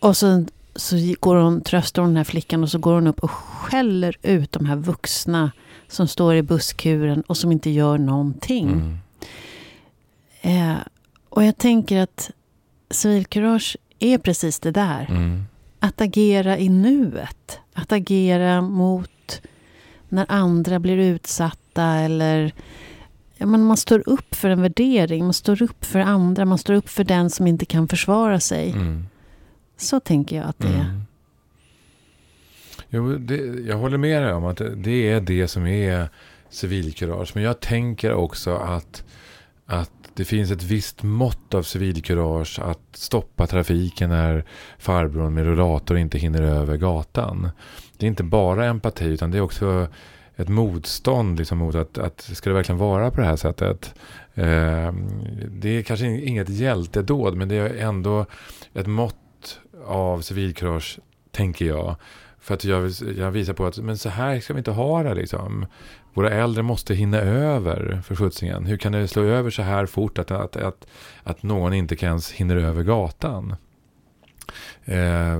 och 0.00 0.16
så, 0.16 0.44
så 0.76 0.96
går 1.20 1.36
hon, 1.36 1.60
tröstar 1.60 2.02
hon 2.02 2.10
den 2.10 2.16
här 2.16 2.24
flickan 2.24 2.62
och 2.62 2.70
så 2.70 2.78
går 2.78 2.94
hon 2.94 3.06
upp 3.06 3.18
och 3.18 3.30
skäller 3.30 4.16
ut 4.22 4.52
de 4.52 4.66
här 4.66 4.76
vuxna 4.76 5.52
som 5.88 6.08
står 6.08 6.34
i 6.34 6.42
busskuren 6.42 7.22
och 7.22 7.36
som 7.36 7.52
inte 7.52 7.70
gör 7.70 7.98
någonting. 7.98 8.68
Mm. 8.68 8.98
Eh, 10.40 10.76
och 11.28 11.44
jag 11.44 11.58
tänker 11.58 12.00
att 12.00 12.30
civilkurage 12.90 13.76
är 13.98 14.18
precis 14.18 14.60
det 14.60 14.70
där. 14.70 15.06
Mm. 15.10 15.44
Att 15.80 16.00
agera 16.00 16.58
i 16.58 16.68
nuet. 16.68 17.60
Att 17.72 17.92
agera 17.92 18.60
mot 18.60 19.40
när 20.08 20.26
andra 20.28 20.78
blir 20.78 20.96
utsatta 20.96 21.84
eller 21.84 22.52
ja, 23.36 23.46
men 23.46 23.62
man 23.62 23.76
står 23.76 24.02
upp 24.06 24.34
för 24.34 24.50
en 24.50 24.62
värdering, 24.62 25.24
man 25.24 25.34
står 25.34 25.62
upp 25.62 25.84
för 25.84 25.98
andra, 25.98 26.44
man 26.44 26.58
står 26.58 26.74
upp 26.74 26.88
för 26.88 27.04
den 27.04 27.30
som 27.30 27.46
inte 27.46 27.66
kan 27.66 27.88
försvara 27.88 28.40
sig. 28.40 28.70
Mm. 28.70 29.06
Så 29.76 30.00
tänker 30.00 30.36
jag 30.36 30.46
att 30.46 30.58
det 30.58 30.68
är. 30.68 30.80
Mm. 30.80 31.02
Jo, 32.90 33.18
det, 33.18 33.36
jag 33.66 33.76
håller 33.76 33.98
med 33.98 34.22
dig 34.22 34.32
om 34.32 34.44
att 34.44 34.56
det, 34.56 34.74
det 34.74 35.10
är 35.10 35.20
det 35.20 35.48
som 35.48 35.66
är 35.66 36.08
civilkurage. 36.50 37.30
Men 37.34 37.42
jag 37.42 37.60
tänker 37.60 38.12
också 38.12 38.54
att, 38.54 39.04
att 39.66 39.97
det 40.18 40.24
finns 40.24 40.50
ett 40.50 40.62
visst 40.62 41.02
mått 41.02 41.54
av 41.54 41.62
civilkurage 41.62 42.58
att 42.58 42.80
stoppa 42.92 43.46
trafiken 43.46 44.10
när 44.10 44.44
farbrorn 44.78 45.34
med 45.34 45.44
rullator 45.44 45.98
inte 45.98 46.18
hinner 46.18 46.42
över 46.42 46.76
gatan. 46.76 47.50
Det 47.96 48.06
är 48.06 48.08
inte 48.08 48.24
bara 48.24 48.66
empati 48.66 49.04
utan 49.04 49.30
det 49.30 49.38
är 49.38 49.42
också 49.42 49.88
ett 50.36 50.48
motstånd 50.48 51.38
liksom 51.38 51.58
mot 51.58 51.74
att, 51.74 51.98
att 51.98 52.20
ska 52.20 52.50
det 52.50 52.54
verkligen 52.54 52.78
vara 52.78 53.10
på 53.10 53.20
det 53.20 53.26
här 53.26 53.36
sättet. 53.36 53.94
Eh, 54.34 54.92
det 55.48 55.68
är 55.68 55.82
kanske 55.82 56.06
inget 56.06 56.48
hjältedåd 56.48 57.36
men 57.36 57.48
det 57.48 57.56
är 57.56 57.74
ändå 57.74 58.26
ett 58.74 58.86
mått 58.86 59.60
av 59.86 60.20
civilkurage 60.20 60.98
tänker 61.30 61.64
jag. 61.64 61.96
För 62.40 62.54
att 62.54 62.64
jag, 62.64 62.90
jag 63.16 63.30
visar 63.30 63.52
på 63.52 63.66
att 63.66 63.78
men 63.78 63.98
så 63.98 64.08
här 64.08 64.40
ska 64.40 64.54
vi 64.54 64.58
inte 64.58 64.70
ha 64.70 65.02
det. 65.02 65.14
Liksom. 65.14 65.66
Våra 66.18 66.30
äldre 66.30 66.62
måste 66.62 66.94
hinna 66.94 67.18
över 67.18 68.02
för 68.04 68.16
skjutsningen. 68.16 68.66
Hur 68.66 68.76
kan 68.76 68.92
det 68.92 69.08
slå 69.08 69.22
över 69.22 69.50
så 69.50 69.62
här 69.62 69.86
fort 69.86 70.18
att, 70.18 70.30
att, 70.30 70.56
att, 70.56 70.86
att 71.22 71.42
någon 71.42 71.74
inte 71.74 72.06
ens 72.06 72.32
hinner 72.32 72.56
över 72.56 72.82
gatan? 72.82 73.54
Eh, 74.84 75.38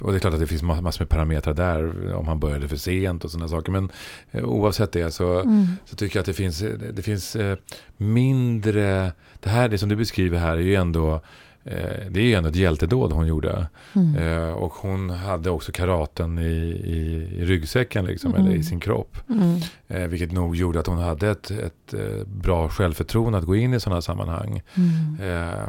och 0.00 0.12
det 0.12 0.18
är 0.18 0.20
klart 0.20 0.34
att 0.34 0.40
det 0.40 0.46
finns 0.46 0.62
massor 0.62 1.00
med 1.00 1.08
parametrar 1.08 1.54
där. 1.54 2.12
Om 2.14 2.28
han 2.28 2.40
började 2.40 2.68
för 2.68 2.76
sent 2.76 3.24
och 3.24 3.30
sådana 3.30 3.48
saker. 3.48 3.72
Men 3.72 3.90
eh, 4.30 4.44
oavsett 4.44 4.92
det 4.92 5.10
så, 5.10 5.40
mm. 5.40 5.66
så 5.84 5.96
tycker 5.96 6.16
jag 6.16 6.20
att 6.20 6.26
det 6.26 6.34
finns, 6.34 6.64
det 6.92 7.02
finns 7.02 7.36
eh, 7.36 7.58
mindre... 7.96 9.12
Det 9.40 9.50
här, 9.50 9.68
det 9.68 9.78
som 9.78 9.88
du 9.88 9.96
beskriver 9.96 10.38
här 10.38 10.56
är 10.56 10.60
ju 10.60 10.74
ändå 10.74 11.20
det 11.62 12.16
är 12.16 12.22
ju 12.22 12.34
ändå 12.34 12.48
ett 12.48 12.56
hjältedåd 12.56 13.12
hon 13.12 13.26
gjorde. 13.26 13.66
Mm. 13.92 14.16
Eh, 14.16 14.52
och 14.52 14.72
hon 14.72 15.10
hade 15.10 15.50
också 15.50 15.72
karaten 15.72 16.38
i, 16.38 16.42
i, 16.84 17.28
i 17.40 17.44
ryggsäcken, 17.44 18.04
liksom, 18.04 18.34
mm. 18.34 18.46
eller 18.46 18.56
i 18.56 18.62
sin 18.62 18.80
kropp. 18.80 19.16
Mm. 19.28 19.60
Eh, 19.88 20.08
vilket 20.08 20.32
nog 20.32 20.56
gjorde 20.56 20.80
att 20.80 20.86
hon 20.86 20.98
hade 20.98 21.30
ett, 21.30 21.50
ett 21.50 21.94
eh, 21.94 22.26
bra 22.26 22.68
självförtroende 22.68 23.38
att 23.38 23.44
gå 23.44 23.56
in 23.56 23.74
i 23.74 23.80
sådana 23.80 24.02
sammanhang. 24.02 24.62
Mm. 24.74 25.30
Eh, 25.30 25.68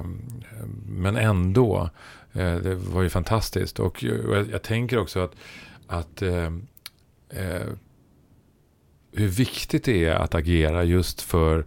men 0.86 1.16
ändå, 1.16 1.90
eh, 2.34 2.56
det 2.56 2.76
var 2.76 3.02
ju 3.02 3.10
fantastiskt. 3.10 3.80
Och, 3.80 3.86
och 3.86 4.04
jag, 4.04 4.50
jag, 4.52 4.62
tänker 4.62 4.98
också 4.98 5.20
att, 5.20 5.36
att 5.88 6.24
hur 9.14 9.28
viktigt 9.28 9.84
det 9.84 10.06
är 10.06 10.16
att 10.16 10.36
agera 10.36 10.84
just 10.84 11.22
för 11.22 11.66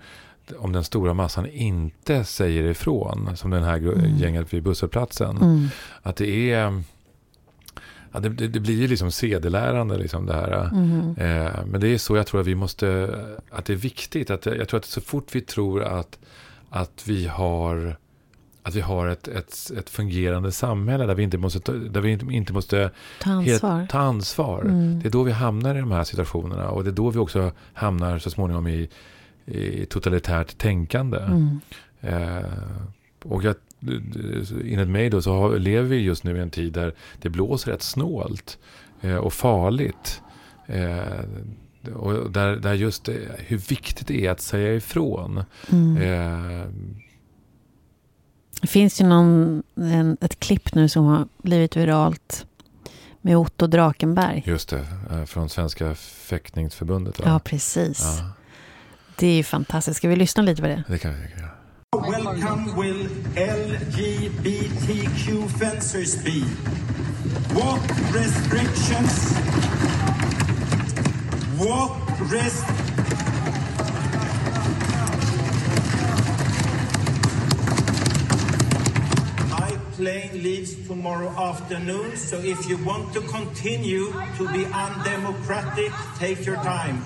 om 0.59 0.73
den 0.73 0.85
stora 0.85 1.15
massan 1.15 1.47
inte 1.47 2.25
säger 2.25 2.65
ifrån, 2.65 3.37
som 3.37 3.51
den 3.51 3.63
här 3.63 3.77
mm. 3.77 4.17
gänget 4.17 4.55
vid 4.55 4.63
busshållplatsen, 4.63 5.37
mm. 5.37 5.69
att 6.03 6.17
det 6.17 6.53
är 6.53 6.83
Ja, 8.15 8.21
det, 8.21 8.29
det, 8.29 8.61
blir 8.61 8.75
ju 8.75 8.89
liksom 8.89 9.13
sedelärande 9.13 9.99
liksom 9.99 10.27
det 10.27 10.33
här. 10.33 10.71
Mm. 10.73 11.15
Eh, 11.19 11.67
men 11.67 11.81
det 11.81 11.89
är 11.89 11.99
så 11.99 12.17
jag 12.17 12.27
tror 12.27 12.41
att 12.41 12.47
vi 12.47 12.55
måste, 12.55 13.19
att 13.51 13.65
det 13.65 13.73
är 13.73 13.77
viktigt. 13.77 14.31
Att, 14.31 14.47
jag 14.47 14.69
tror 14.69 14.81
att 14.81 14.85
så 14.85 15.01
fort 15.01 15.35
vi 15.35 15.41
tror 15.41 15.83
att, 15.83 16.19
att 16.71 17.03
vi 17.07 17.27
har, 17.27 17.97
att 18.63 18.75
vi 18.75 18.81
har 18.81 19.07
ett, 19.07 19.29
ett, 19.29 19.71
ett 19.79 19.91
fungerande 19.91 20.53
samhälle 20.53 21.07
där 21.07 21.15
vi 21.15 21.23
inte 21.23 21.39
måste, 21.39 21.73
där 21.73 22.01
vi 22.01 22.35
inte 22.37 22.53
måste 22.53 22.91
ta 23.21 23.31
ansvar. 23.31 23.79
Helt, 23.79 23.91
ta 23.91 23.99
ansvar. 23.99 24.63
Mm. 24.63 25.01
Det 25.01 25.09
är 25.09 25.13
då 25.13 25.23
vi 25.23 25.33
hamnar 25.33 25.75
i 25.75 25.81
de 25.81 25.91
här 25.91 26.05
situationerna. 26.05 26.69
Och 26.69 26.85
det 26.85 26.91
är 26.91 26.93
då 26.93 27.11
vi 27.11 27.19
också 27.19 27.53
hamnar 27.73 28.19
så 28.19 28.31
småningom 28.31 28.69
i, 28.69 28.89
i 29.47 29.87
totalitärt 29.87 30.59
tänkande. 30.59 31.19
Mm. 31.19 31.61
Eh, 32.01 32.45
och 33.23 33.45
jag, 33.45 33.55
enligt 34.65 34.89
mig 34.89 35.11
då 35.11 35.23
så 35.23 35.33
har, 35.35 35.59
lever 35.59 35.89
vi 35.89 35.97
just 35.97 36.25
nu 36.25 36.37
i 36.37 36.41
en 36.41 36.51
tid 36.51 36.73
där 36.73 36.95
det 37.23 37.29
blåser 37.29 37.73
rätt 37.73 37.83
snålt 37.83 38.59
eh, 39.01 39.17
och 39.17 39.33
farligt. 39.33 40.23
Eh, 40.67 41.95
och 41.95 42.31
där, 42.31 42.57
där 42.57 42.75
just 42.75 43.05
det, 43.05 43.19
hur 43.39 43.59
viktigt 43.59 44.07
det 44.07 44.27
är 44.27 44.31
att 44.31 44.41
säga 44.41 44.75
ifrån. 44.75 45.45
Mm. 45.73 45.97
Eh, 45.97 46.67
det 48.61 48.67
finns 48.69 49.01
ju 49.01 49.07
någon, 49.07 49.63
en, 49.75 50.17
ett 50.21 50.41
klipp 50.41 50.75
nu 50.75 50.89
som 50.89 51.05
har 51.05 51.29
blivit 51.39 51.77
viralt 51.77 52.47
med 53.21 53.37
Otto 53.37 53.67
Drakenberg. 53.67 54.43
Just 54.47 54.69
det, 54.69 54.87
eh, 55.11 55.25
från 55.25 55.49
Svenska 55.49 55.95
fäktningsförbundet. 55.95 57.19
Va? 57.19 57.25
Ja, 57.29 57.39
precis. 57.39 58.01
Ja. 58.03 58.31
Det 59.17 59.39
är 59.39 59.43
fantastiskt. 59.43 59.97
Ska 59.97 60.09
vi 60.09 60.17
lyssna 60.17 60.43
lite 60.43 60.63
på 60.63 60.69
det? 60.69 60.85
Det 60.89 60.99
kan 60.99 61.15
vi 61.15 61.21
göra. 61.21 61.51
Welcome 62.11 62.83
will 62.83 63.09
LGBTQ 63.37 65.49
fencers 65.59 66.25
be? 66.25 66.41
What 67.55 67.81
restrictions? 68.15 69.35
What 71.59 71.91
rest? 72.33 72.65
My 79.51 79.71
plane 79.97 80.43
leaves 80.43 80.75
tomorrow 80.89 81.29
afternoon, 81.39 82.17
so 82.17 82.37
if 82.37 82.69
you 82.69 82.77
want 82.85 83.13
to 83.15 83.21
continue 83.21 84.13
to 84.39 84.49
be 84.53 84.65
undemocratic, 84.67 85.93
take 86.19 86.45
your 86.47 86.57
time. 86.57 87.03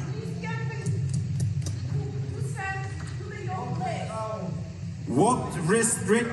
What 5.08 5.56
restrict 5.66 6.28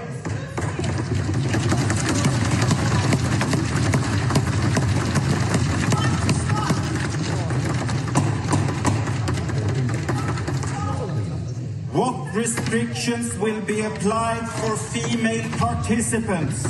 What 11.93 12.35
restrictions 12.35 13.37
will 13.37 13.61
be 13.61 13.79
applied 13.79 14.45
for 14.49 14.75
female 14.75 15.49
participants? 15.57 16.65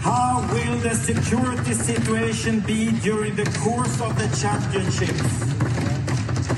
How 0.00 0.44
will 0.52 0.76
the 0.78 0.96
security 0.96 1.74
situation 1.74 2.58
be 2.60 2.90
during 3.02 3.36
the 3.36 3.46
course 3.62 4.00
of 4.00 4.18
the 4.18 4.26
championships? 4.36 5.55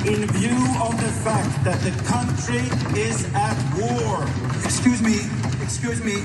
In 0.08 0.26
view 0.28 0.56
of 0.80 0.96
the 0.98 1.12
fact 1.22 1.64
that 1.64 1.78
the 1.84 1.92
country 2.08 2.64
is 2.98 3.26
at 3.34 3.56
war. 3.76 4.24
Excuse 4.64 5.02
me, 5.02 5.18
excuse 5.62 6.02
me. 6.02 6.24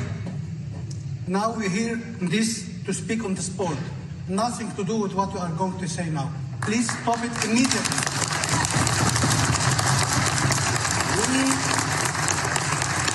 Now 1.28 1.54
we're 1.54 1.70
here 1.70 1.98
this 2.22 2.70
to 2.86 2.94
speak 2.94 3.26
on 3.26 3.36
the 3.36 3.42
sport. 3.42 3.78
Nothing 4.30 4.72
to 4.78 4.86
do 4.86 4.96
with 5.02 5.14
what 5.14 5.34
you 5.34 5.40
are 5.40 5.52
going 5.52 5.78
to 5.80 5.88
say 5.90 6.10
now. 6.10 6.32
Please 6.62 6.88
stop 7.02 7.20
it 7.26 7.32
immediately. 7.44 8.00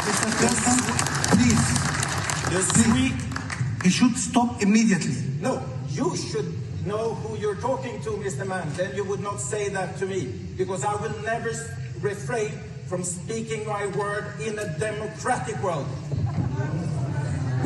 Mr. 0.04 0.30
President, 0.37 0.80
please. 1.32 1.66
The 2.52 2.60
Swede, 2.62 3.14
He 3.84 3.90
should 3.90 4.16
stop 4.16 4.62
immediately. 4.62 5.14
no, 5.40 5.62
you 5.90 6.14
should 6.16 6.52
know 6.88 7.14
who 7.14 7.37
you're 7.37 7.61
talking 7.61 8.00
to, 8.02 8.11
Mr. 8.11 8.47
Mann. 8.47 8.73
Then 8.73 8.97
you 8.97 9.04
would 9.04 9.21
not 9.21 9.40
say 9.40 9.68
that 9.68 9.99
to 9.99 10.07
me, 10.07 10.33
because 10.57 10.85
I 10.85 10.95
will 10.97 11.16
never 11.23 11.52
refrain 12.00 12.50
from 12.87 13.04
speaking 13.04 13.66
my 13.66 13.87
word 13.88 14.25
in 14.40 14.59
a 14.59 14.78
democratic 14.78 15.62
world. 15.62 15.87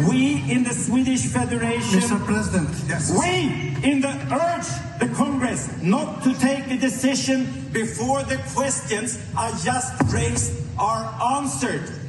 We 0.08 0.42
in 0.50 0.64
the 0.64 0.74
Swedish 0.74 1.26
Federation. 1.26 2.00
Mr. 2.00 2.18
President, 2.24 2.68
yes. 2.88 3.12
We 3.12 3.76
in 3.88 4.00
the 4.00 4.14
urge 4.32 4.68
the 4.98 5.14
Congress 5.14 5.70
not 5.82 6.24
to 6.24 6.34
take 6.34 6.66
a 6.70 6.76
decision 6.76 7.46
before 7.72 8.22
the 8.24 8.38
questions 8.54 9.18
I 9.36 9.50
just 9.62 9.92
raised 10.12 10.52
are 10.78 11.04
answered. 11.38 12.01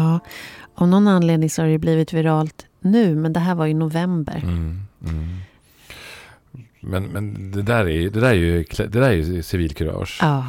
Ja, 0.00 0.20
av 0.74 0.88
någon 0.88 1.08
anledning 1.08 1.50
så 1.50 1.62
har 1.62 1.68
det 1.68 1.78
blivit 1.78 2.12
viralt 2.12 2.66
nu, 2.80 3.14
men 3.14 3.32
det 3.32 3.40
här 3.40 3.54
var 3.54 3.66
i 3.66 3.74
november. 3.74 4.40
Mm, 4.44 4.80
mm. 5.04 5.36
Men, 6.80 7.04
men 7.04 7.50
det, 7.50 7.62
där 7.62 7.88
är, 7.88 8.10
det, 8.10 8.20
där 8.20 8.28
är 8.28 8.34
ju, 8.34 8.64
det 8.76 8.86
där 8.86 9.02
är 9.02 9.12
ju 9.12 9.42
civilkurage. 9.42 10.18
Ja, 10.22 10.46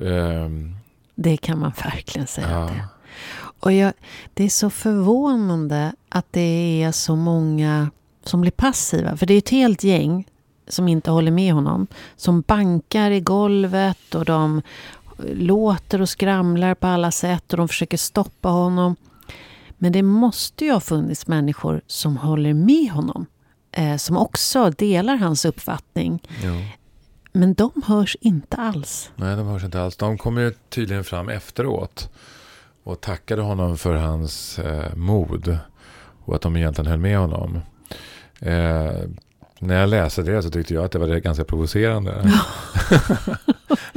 Ehm, 0.00 0.76
det 1.14 1.36
kan 1.36 1.58
man 1.58 1.72
verkligen 1.84 2.26
säga. 2.26 2.50
ja. 2.50 2.60
det. 2.66 2.84
Och 3.60 3.72
jag, 3.72 3.92
det 4.34 4.44
är 4.44 4.48
så 4.48 4.70
förvånande 4.70 5.92
att 6.08 6.26
det 6.30 6.82
är 6.82 6.92
så 6.92 7.16
många 7.16 7.90
som 8.24 8.40
blir 8.40 8.50
passiva. 8.50 9.16
För 9.16 9.26
det 9.26 9.34
är 9.34 9.38
ett 9.38 9.50
helt 9.50 9.84
gäng 9.84 10.26
som 10.68 10.88
inte 10.88 11.10
håller 11.10 11.30
med 11.30 11.54
honom. 11.54 11.86
Som 12.16 12.40
bankar 12.40 13.10
i 13.10 13.20
golvet 13.20 14.14
och 14.14 14.24
de 14.24 14.62
låter 15.18 16.00
och 16.00 16.08
skramlar 16.08 16.74
på 16.74 16.86
alla 16.86 17.10
sätt 17.10 17.52
och 17.52 17.56
de 17.56 17.68
försöker 17.68 17.96
stoppa 17.96 18.48
honom. 18.48 18.96
Men 19.78 19.92
det 19.92 20.02
måste 20.02 20.64
ju 20.64 20.72
ha 20.72 20.80
funnits 20.80 21.26
människor 21.26 21.80
som 21.86 22.16
håller 22.16 22.54
med 22.54 22.90
honom. 22.90 23.26
Eh, 23.72 23.96
som 23.96 24.16
också 24.16 24.70
delar 24.70 25.16
hans 25.16 25.44
uppfattning. 25.44 26.22
Jo. 26.42 26.52
Men 27.32 27.54
de 27.54 27.82
hörs 27.86 28.16
inte 28.20 28.56
alls. 28.56 29.10
Nej, 29.16 29.36
de 29.36 29.46
hörs 29.46 29.64
inte 29.64 29.82
alls. 29.82 29.96
De 29.96 30.18
kom 30.18 30.38
ju 30.38 30.52
tydligen 30.68 31.04
fram 31.04 31.28
efteråt 31.28 32.10
och 32.84 33.00
tackade 33.00 33.42
honom 33.42 33.78
för 33.78 33.94
hans 33.94 34.58
eh, 34.58 34.94
mod 34.94 35.58
och 36.24 36.34
att 36.34 36.42
de 36.42 36.56
egentligen 36.56 36.90
höll 36.90 37.00
med 37.00 37.18
honom. 37.18 37.60
Eh, 38.40 38.92
när 39.58 39.80
jag 39.80 39.88
läste 39.88 40.22
det 40.22 40.42
så 40.42 40.50
tyckte 40.50 40.74
jag 40.74 40.84
att 40.84 40.92
det 40.92 40.98
var 40.98 41.06
ganska 41.06 41.44
provocerande. 41.44 42.32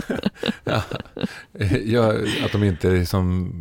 ja, 0.64 0.82
ja, 1.86 2.14
att 2.46 2.52
de 2.52 2.64
inte 2.64 2.90
liksom 2.92 3.54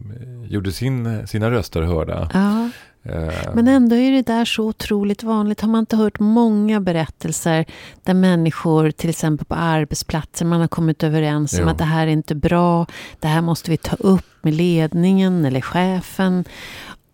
gjorde 0.49 0.73
sin, 0.73 1.27
sina 1.27 1.51
röster 1.51 1.83
hörda. 1.83 2.31
Ja. 2.35 2.71
Eh, 3.13 3.55
Men 3.55 3.69
ändå 3.69 3.97
är 3.97 4.13
det 4.13 4.23
där 4.23 4.45
så 4.45 4.65
otroligt 4.65 5.23
vanligt. 5.23 5.61
Har 5.61 5.69
man 5.69 5.81
inte 5.81 5.97
hört 5.97 6.21
många 6.21 6.81
berättelser 6.81 7.65
där 8.03 8.15
människor, 8.15 8.91
till 8.91 9.11
exempel 9.11 9.47
på 9.47 9.55
arbetsplatser, 9.55 10.45
man 10.47 10.61
har 10.61 10.69
kommit 10.69 11.03
överens 11.03 11.53
om 11.55 11.61
Jo. 11.63 11.69
att 11.69 11.79
det 11.79 11.85
här 11.85 12.07
är 12.07 12.11
inte 12.11 12.35
bra, 12.35 12.87
det 13.21 13.29
här 13.29 13.41
måste 13.41 13.71
vi 13.71 13.77
ta 13.77 13.97
upp 13.97 14.25
med 14.43 14.55
ledningen 14.55 15.45
eller 15.45 15.61
chefen. 15.61 16.45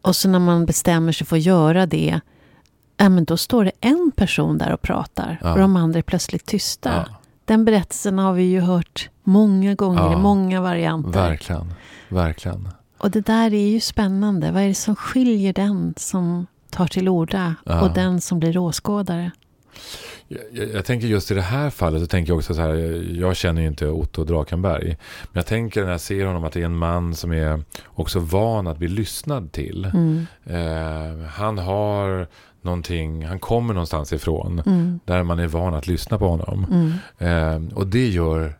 Och 0.02 0.16
så 0.16 0.28
när 0.28 0.38
man 0.38 0.66
bestämmer 0.66 1.12
sig 1.12 1.26
för 1.26 1.36
att 1.36 1.42
göra 1.42 1.86
det, 1.86 2.20
ja, 2.96 3.08
men 3.08 3.24
då 3.24 3.36
står 3.36 3.64
det 3.64 3.72
en 3.80 4.12
person 4.16 4.58
där 4.58 4.72
och 4.72 4.82
pratar 4.82 5.38
Ja. 5.42 5.52
och 5.52 5.58
de 5.58 5.76
andra 5.76 5.98
är 5.98 6.02
plötsligt 6.02 6.46
tysta. 6.46 7.04
ja, 7.08 7.16
Den 7.52 7.64
berättelsen 7.64 8.18
har 8.18 8.32
vi 8.32 8.42
ju 8.42 8.60
hört 8.60 9.10
många 9.22 9.74
gånger 9.74 10.00
Ja. 10.02 10.12
i 10.12 10.16
många 10.16 10.60
varianter. 10.60 11.10
verkligen, 11.10 11.74
verkligen. 12.08 12.68
Och 12.98 13.10
det 13.10 13.20
där 13.20 13.54
är 13.54 13.68
ju 13.68 13.80
spännande. 13.80 14.52
Vad 14.52 14.62
är 14.62 14.68
det 14.68 14.74
som 14.74 14.96
skiljer 14.96 15.52
den 15.52 15.94
som 15.96 16.46
tar 16.70 16.86
till 16.86 17.08
orda 17.08 17.54
Ja. 17.64 17.80
och 17.82 17.94
den 17.94 18.20
som 18.20 18.38
blir 18.38 18.58
åskådare? 18.58 19.30
Jag, 20.28 20.40
jag, 20.52 20.68
jag 20.70 20.84
tänker 20.84 21.06
just 21.06 21.30
i 21.30 21.34
det 21.34 21.42
här 21.42 21.70
fallet 21.70 22.00
så 22.00 22.06
tänker 22.06 22.30
jag 22.30 22.38
också 22.38 22.54
så 22.54 22.60
här. 22.60 22.74
Jag 23.20 23.36
känner 23.36 23.62
ju 23.62 23.68
inte 23.68 23.88
Otto 23.88 24.24
Drakenberg. 24.24 24.86
Men 24.86 25.40
jag 25.40 25.46
tänker 25.46 25.84
när 25.84 25.90
jag 25.90 26.00
ser 26.00 26.26
honom 26.26 26.44
att 26.44 26.52
det 26.52 26.60
är 26.60 26.64
en 26.64 26.76
man 26.76 27.14
som 27.14 27.32
är 27.32 27.64
också 27.86 28.18
van 28.18 28.66
att 28.66 28.78
bli 28.78 28.88
lyssnad 28.88 29.52
till. 29.52 29.84
Mm. 29.94 30.26
Eh, 30.44 31.26
han 31.28 31.58
har 31.58 32.26
någonting, 32.62 33.26
han 33.26 33.38
kommer 33.38 33.74
någonstans 33.74 34.12
ifrån. 34.12 34.62
Mm. 34.66 35.00
Där 35.04 35.22
man 35.22 35.38
är 35.38 35.46
van 35.46 35.74
att 35.74 35.86
lyssna 35.86 36.18
på 36.18 36.28
honom. 36.28 36.66
Mm. 37.18 37.68
Eh, 37.68 37.76
och 37.78 37.86
det 37.86 38.08
gör 38.08 38.56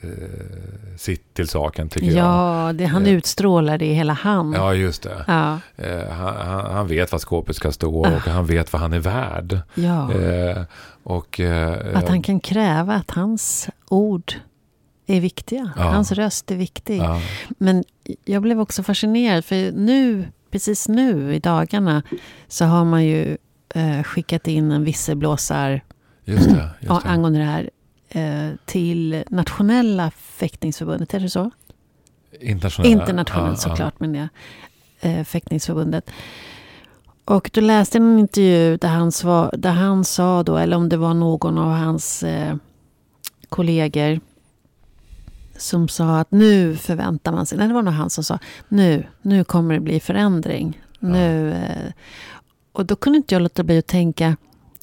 eh, 0.00 0.96
sitt 0.98 1.34
till 1.34 1.48
saken 1.48 1.88
tycker 1.88 2.06
jag. 2.06 2.16
Ja, 2.16 2.72
det, 2.74 2.84
han 2.86 3.06
Eh. 3.06 3.12
utstrålar 3.12 3.78
det 3.78 3.86
i 3.86 3.92
hela 3.94 4.12
han. 4.12 4.52
Ja, 4.52 4.74
just 4.74 5.02
det. 5.02 5.24
Ja, 5.26 5.58
Eh, 5.76 6.08
han, 6.12 6.36
han, 6.72 6.86
vet 6.86 7.12
vad 7.12 7.20
skåpet 7.20 7.56
ska 7.56 7.72
stå 7.72 8.06
Ah. 8.06 8.10
och 8.16 8.20
han 8.20 8.46
vet 8.46 8.72
vad 8.72 8.82
han 8.82 8.92
är 8.92 8.98
värd. 9.00 9.58
ja. 9.74 10.12
Eh, 10.12 10.62
och, 11.02 11.40
eh, 11.40 11.98
Att 11.98 12.08
han 12.08 12.22
kan 12.22 12.40
kräva 12.40 12.94
att 12.94 13.10
hans 13.10 13.68
ord 13.88 14.32
är 15.06 15.20
viktiga. 15.20 15.72
Ja. 15.76 15.82
Hans 15.82 16.12
röst 16.12 16.50
är 16.50 16.56
viktig. 16.56 16.98
ja, 16.98 17.20
Men 17.58 17.84
jag 18.24 18.42
blev 18.42 18.60
också 18.60 18.82
fascinerad 18.82 19.44
för 19.44 19.72
nu, 19.72 20.24
precis 20.52 20.88
nu 20.88 21.34
i 21.34 21.38
dagarna 21.38 22.02
så 22.48 22.64
har 22.64 22.84
man 22.84 23.04
ju 23.04 23.36
eh, 23.74 24.02
skickat 24.02 24.48
in 24.48 24.70
en 24.70 24.84
visselblåsar 24.84 25.80
just 26.24 26.44
det. 26.44 26.50
Just 26.50 26.90
ja, 26.90 27.00
det. 27.04 27.08
angående 27.08 27.38
det 27.38 27.44
här 27.44 27.70
eh, 28.08 28.56
till 28.64 29.24
nationella 29.28 30.10
fäktningsförbundet, 30.10 31.14
är 31.14 31.20
det 31.20 31.30
så? 31.30 31.50
Internationella. 32.40 33.00
Internationellt 33.00 33.58
ja, 33.64 33.70
såklart, 33.70 34.00
men 34.00 34.12
det. 34.12 34.28
Eh, 35.00 35.24
fäktningsförbundet. 35.24 36.10
Och 37.24 37.50
då 37.52 37.60
läste 37.60 37.98
en 37.98 38.18
intervju 38.18 38.76
där 38.76 38.88
han, 38.88 39.12
svar, 39.12 39.54
där 39.58 39.72
han 39.72 40.04
sa 40.04 40.42
då, 40.42 40.56
eller 40.56 40.76
om 40.76 40.88
det 40.88 40.96
var 40.96 41.14
någon 41.14 41.58
av 41.58 41.70
hans 41.70 42.22
eh, 42.22 42.56
kollegor 43.48 44.20
som 45.62 45.88
sa 45.88 46.18
att 46.18 46.30
nu 46.30 46.76
förväntar 46.76 47.32
man 47.32 47.46
sig, 47.46 47.58
nej 47.58 47.68
det 47.68 47.74
var 47.74 47.82
nog 47.82 47.94
han 47.94 48.10
som 48.10 48.24
sa, 48.24 48.38
nu, 48.68 49.06
nu 49.22 49.44
kommer 49.44 49.74
det 49.74 49.80
bli 49.80 50.00
förändring. 50.00 50.80
Nu, 50.98 51.52
eh, 51.52 51.92
och 52.72 52.86
då 52.86 52.96
kunde 52.96 53.16
inte 53.16 53.34
jag 53.34 53.42
låta 53.42 53.62
bli 53.62 53.78
att 53.78 53.86
tänka, 53.86 54.36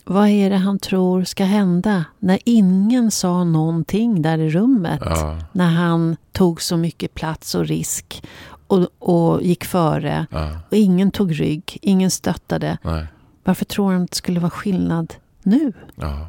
vad 0.05 0.27
är 0.27 0.49
det 0.49 0.55
han 0.57 0.79
tror 0.79 1.23
ska 1.23 1.43
hända 1.43 2.05
när 2.19 2.39
ingen 2.45 3.11
sa 3.11 3.43
någonting 3.43 4.21
där 4.21 4.37
i 4.37 4.49
rummet? 4.49 4.99
Ja, 5.05 5.37
När 5.51 5.69
han 5.69 6.17
tog 6.31 6.61
så 6.61 6.77
mycket 6.77 7.13
plats 7.13 7.55
och 7.55 7.65
risk 7.67 8.23
och, 8.67 8.87
och 8.99 9.41
gick 9.43 9.65
före. 9.65 10.25
ja, 10.31 10.49
Och 10.71 10.77
ingen 10.77 11.11
tog 11.11 11.39
rygg, 11.39 11.77
ingen 11.81 12.11
stöttade. 12.11 12.77
nej, 12.83 13.05
Varför 13.43 13.65
tror 13.65 13.91
han 13.93 14.03
att 14.03 14.09
det 14.11 14.17
skulle 14.17 14.39
vara 14.39 14.49
skillnad 14.51 15.13
nu? 15.43 15.73
ja. 15.95 16.27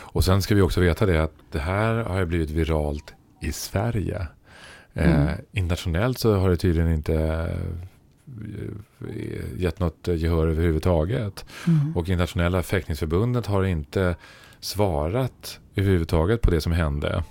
Och 0.00 0.24
sen 0.24 0.42
ska 0.42 0.54
vi 0.54 0.60
också 0.62 0.80
veta 0.80 1.06
det 1.06 1.22
att 1.22 1.32
det 1.52 1.58
här 1.58 1.94
har 1.94 2.24
blivit 2.24 2.50
viralt 2.50 3.14
i 3.42 3.52
Sverige. 3.52 4.26
Eh, 4.94 5.22
Mm. 5.22 5.34
internationellt 5.52 6.18
så 6.18 6.34
har 6.34 6.50
det 6.50 6.56
tydligen 6.56 6.92
inte 6.92 7.14
eh, 9.08 9.60
gett 9.60 9.80
något 9.80 10.08
gehör 10.08 10.48
överhuvudtaget. 10.48 11.44
Mm. 11.66 11.96
Och 11.96 12.08
internationella 12.08 12.62
fäktningsförbundet 12.62 13.46
har 13.46 13.64
inte 13.64 14.16
svarat 14.60 15.60
överhuvudtaget 15.74 16.40
på 16.42 16.50
det 16.50 16.60
som 16.60 16.72
hände. 16.72 17.24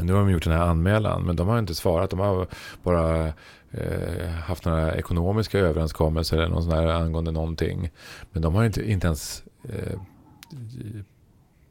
Nu 0.00 0.12
har 0.12 0.20
de 0.20 0.30
gjort 0.30 0.44
den 0.44 0.52
här 0.52 0.66
anmälan, 0.66 1.22
men 1.22 1.36
de 1.36 1.48
har 1.48 1.58
inte 1.58 1.74
svarat. 1.74 2.10
De 2.10 2.18
har 2.18 2.46
bara 2.82 3.26
eh, 3.70 4.28
haft 4.44 4.64
några 4.64 4.94
ekonomiska 4.96 5.58
överenskommelser 5.58 6.36
eller 6.36 6.48
något 6.48 6.64
sånt 6.64 6.74
där 6.76 6.86
angående 6.86 7.30
någonting. 7.30 7.90
Men 8.32 8.42
de 8.42 8.54
har 8.54 8.64
inte, 8.64 8.90
inte 8.90 9.06
ens 9.06 9.42
eh, 9.68 9.98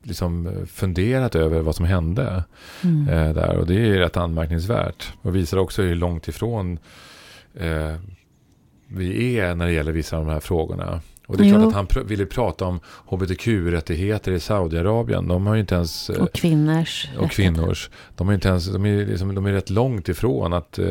liksom 0.04 0.66
funderat 0.68 1.36
över 1.36 1.62
vad 1.62 1.76
som 1.76 1.86
hände 1.86 2.44
Mm. 2.84 3.08
eh, 3.10 3.34
där. 3.34 3.58
Och 3.58 3.68
det 3.68 3.76
är 3.76 3.94
rätt 4.00 4.18
anmärkningsvärt. 4.18 5.14
Och 5.22 5.36
visar 5.36 5.58
också 5.58 5.82
hur 5.82 5.96
långt 5.96 6.28
ifrån 6.28 6.80
eh, 7.56 7.96
vi 8.88 9.40
är 9.40 9.56
när 9.56 9.66
det 9.66 9.72
gäller 9.74 9.92
vissa 9.92 10.18
av 10.18 10.26
de 10.26 10.32
här 10.32 10.40
frågorna. 10.40 11.02
Och 11.28 11.38
det 11.38 11.44
är 11.46 11.50
klart 11.50 11.62
Jo. 11.62 11.68
att 11.68 11.74
han 11.76 11.88
pr- 11.88 12.04
ville 12.04 12.26
prata 12.26 12.66
om 12.66 12.80
hbtq-rättigheter 13.10 14.32
i 14.32 14.40
Saudiarabien. 14.40 15.28
De 15.28 15.48
har 15.48 15.54
ju 15.54 15.60
inte 15.62 15.76
ens... 15.76 16.10
eh, 16.10 16.22
Och 16.24 16.34
kvinnors. 16.34 17.08
och 17.20 17.32
kvinnors. 17.32 17.90
De 18.16 18.30
är 18.30 18.34
inte 18.34 18.48
ens, 18.48 18.66
de 18.74 18.86
är, 18.86 19.06
liksom, 19.06 19.36
de 19.36 19.46
är 19.46 19.52
rätt 19.52 19.70
långt 19.70 20.10
ifrån 20.10 20.54
att 20.54 20.80
eh, 20.80 20.86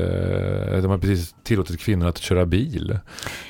de 0.82 0.86
har 0.86 0.98
precis 0.98 1.34
tillåtit 1.42 1.80
kvinnor 1.80 2.06
att 2.08 2.18
köra 2.18 2.46
bil. 2.46 2.98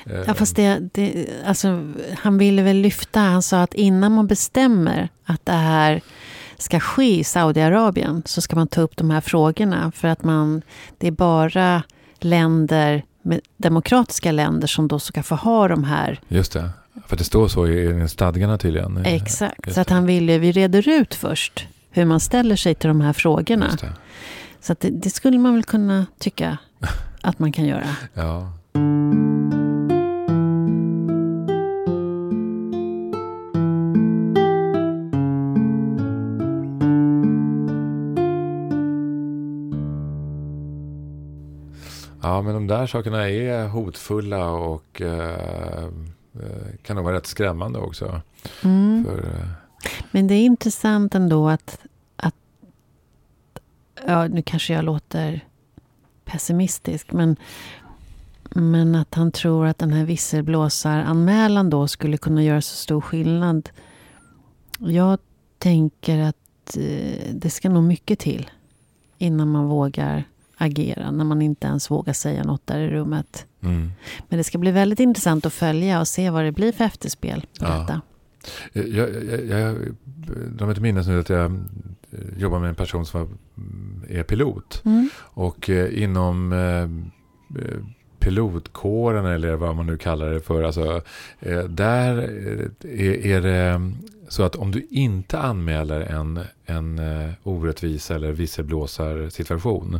Eh, 0.05 0.19
Ja, 0.27 0.33
fast 0.33 0.55
det, 0.55 0.79
det, 0.93 1.25
alltså, 1.45 1.91
han 2.17 2.37
ville 2.37 2.63
väl 2.63 2.77
lyfta, 2.77 3.19
han 3.19 3.41
sa 3.41 3.61
att 3.61 3.73
innan 3.73 4.11
man 4.11 4.27
bestämmer 4.27 5.09
att 5.25 5.45
det 5.45 5.51
här 5.51 6.01
ska 6.57 6.79
ske 6.79 7.19
i 7.19 7.23
Saudiarabien 7.23 8.23
så 8.25 8.41
ska 8.41 8.55
man 8.55 8.67
ta 8.67 8.81
upp 8.81 8.97
de 8.97 9.09
här 9.09 9.21
frågorna. 9.21 9.91
För 9.95 10.07
att 10.07 10.23
man, 10.23 10.61
det 10.97 11.07
är 11.07 11.11
bara 11.11 11.83
länder, 12.19 13.03
med 13.23 13.39
demokratiska 13.57 14.31
länder 14.31 14.67
som 14.67 14.87
då 14.87 14.99
ska 14.99 15.23
få 15.23 15.35
ha 15.35 15.67
de 15.67 15.83
här. 15.83 16.19
Just 16.27 16.51
det. 16.53 16.69
För 17.07 17.17
det 17.17 17.23
står 17.23 17.47
så 17.47 17.67
i 17.67 18.07
stadgarna 18.09 18.57
tydligen. 18.57 19.05
Exakt. 19.05 19.65
just 19.65 19.75
Så 19.75 19.81
att 19.81 19.89
han 19.89 20.05
ville, 20.05 20.37
vi 20.37 20.51
reder 20.51 20.89
ut 20.89 21.15
först 21.15 21.67
hur 21.91 22.05
man 22.05 22.19
ställer 22.19 22.55
sig 22.55 22.75
till 22.75 22.87
de 22.87 23.01
här 23.01 23.13
frågorna. 23.13 23.77
Så 24.61 24.73
att 24.73 24.79
det, 24.79 24.89
det 24.89 25.09
skulle 25.09 25.37
man 25.37 25.53
väl 25.53 25.63
kunna 25.63 26.05
tycka 26.19 26.57
att 27.21 27.39
man 27.39 27.51
kan 27.51 27.65
göra. 27.65 27.95
Ja. 28.13 28.51
Men 42.53 42.67
de 42.67 42.73
där 42.73 42.87
sakerna 42.87 43.29
är 43.29 43.67
hotfulla 43.67 44.51
och 44.51 45.01
eh, 45.01 45.83
eh, 46.33 46.75
kan 46.83 46.95
nog 46.95 47.05
vara 47.05 47.15
rätt 47.15 47.25
skrämmande 47.25 47.79
också. 47.79 48.21
Mm. 48.63 49.05
För, 49.05 49.17
eh, 49.17 49.47
Men 50.11 50.27
det 50.27 50.35
är 50.35 50.45
intressant 50.45 51.15
ändå 51.15 51.49
att, 51.49 51.79
att 52.15 52.35
ja, 54.05 54.27
nu 54.27 54.41
kanske 54.41 54.73
jag 54.73 54.85
låter 54.85 55.45
pessimistisk, 56.25 57.11
men, 57.11 57.35
men 58.43 58.95
att 58.95 59.13
han 59.13 59.31
tror 59.31 59.65
att 59.65 59.77
den 59.77 59.93
här 59.93 60.05
visselblåsaranmälan 60.05 61.69
då 61.69 61.87
skulle 61.87 62.17
kunna 62.17 62.43
göra 62.43 62.61
så 62.61 62.75
stor 62.75 63.01
skillnad. 63.01 63.69
Jag 64.79 65.19
tänker 65.57 66.19
att 66.19 66.77
eh, 66.77 67.33
det 67.33 67.49
ska 67.49 67.69
nog 67.69 67.83
mycket 67.83 68.19
till 68.19 68.49
innan 69.17 69.51
man 69.51 69.67
vågar 69.67 70.23
agera, 70.57 71.11
när 71.11 71.25
man 71.25 71.41
inte 71.41 71.67
ens 71.67 71.91
vågar 71.91 72.13
säga 72.13 72.43
något 72.43 72.67
där 72.67 72.79
i 72.79 72.89
rummet. 72.89 73.45
mm. 73.61 73.91
Men 74.29 74.37
det 74.37 74.43
ska 74.43 74.57
bli 74.57 74.71
väldigt 74.71 74.99
intressant 74.99 75.45
att 75.45 75.53
följa 75.53 75.99
och 75.99 76.07
se 76.07 76.29
vad 76.29 76.43
det 76.43 76.51
blir 76.51 76.71
för 76.71 76.83
efterspel 76.83 77.41
på 77.59 77.65
Ja. 77.65 77.79
detta. 77.79 78.01
Jag, 78.73 78.87
jag, 78.89 79.45
jag, 79.45 79.77
drar 80.55 80.65
mig 80.65 80.75
till 80.75 80.81
minnes 80.83 81.07
nu 81.07 81.19
att 81.19 81.29
jag 81.29 81.45
eh, 81.45 82.19
jobbar 82.37 82.59
med 82.59 82.69
en 82.69 82.75
person 82.75 83.05
som 83.05 83.21
mm, 83.21 84.03
är 84.09 84.23
pilot. 84.23 84.81
Mm. 84.85 85.09
Och 85.17 85.69
eh, 85.69 86.03
inom 86.03 86.53
eh, 86.53 86.89
pilotkåren 88.23 89.25
eller 89.25 89.55
vad 89.55 89.75
man 89.75 89.85
nu 89.85 89.97
kallar 89.97 90.29
det 90.29 90.39
för. 90.39 90.63
Alltså, 90.63 91.01
eh, 91.39 91.63
där 91.63 92.17
eh, 92.17 93.07
är, 93.07 93.25
är 93.25 93.41
det 93.41 93.91
så 94.27 94.43
att 94.43 94.55
om 94.55 94.71
du 94.71 94.87
inte 94.89 95.39
anmäler 95.39 96.01
en, 96.01 96.39
en 96.65 96.99
eh, 96.99 97.29
orättvisa 97.43 98.15
eller 98.15 98.31
visselblåsarsituation 98.31 99.99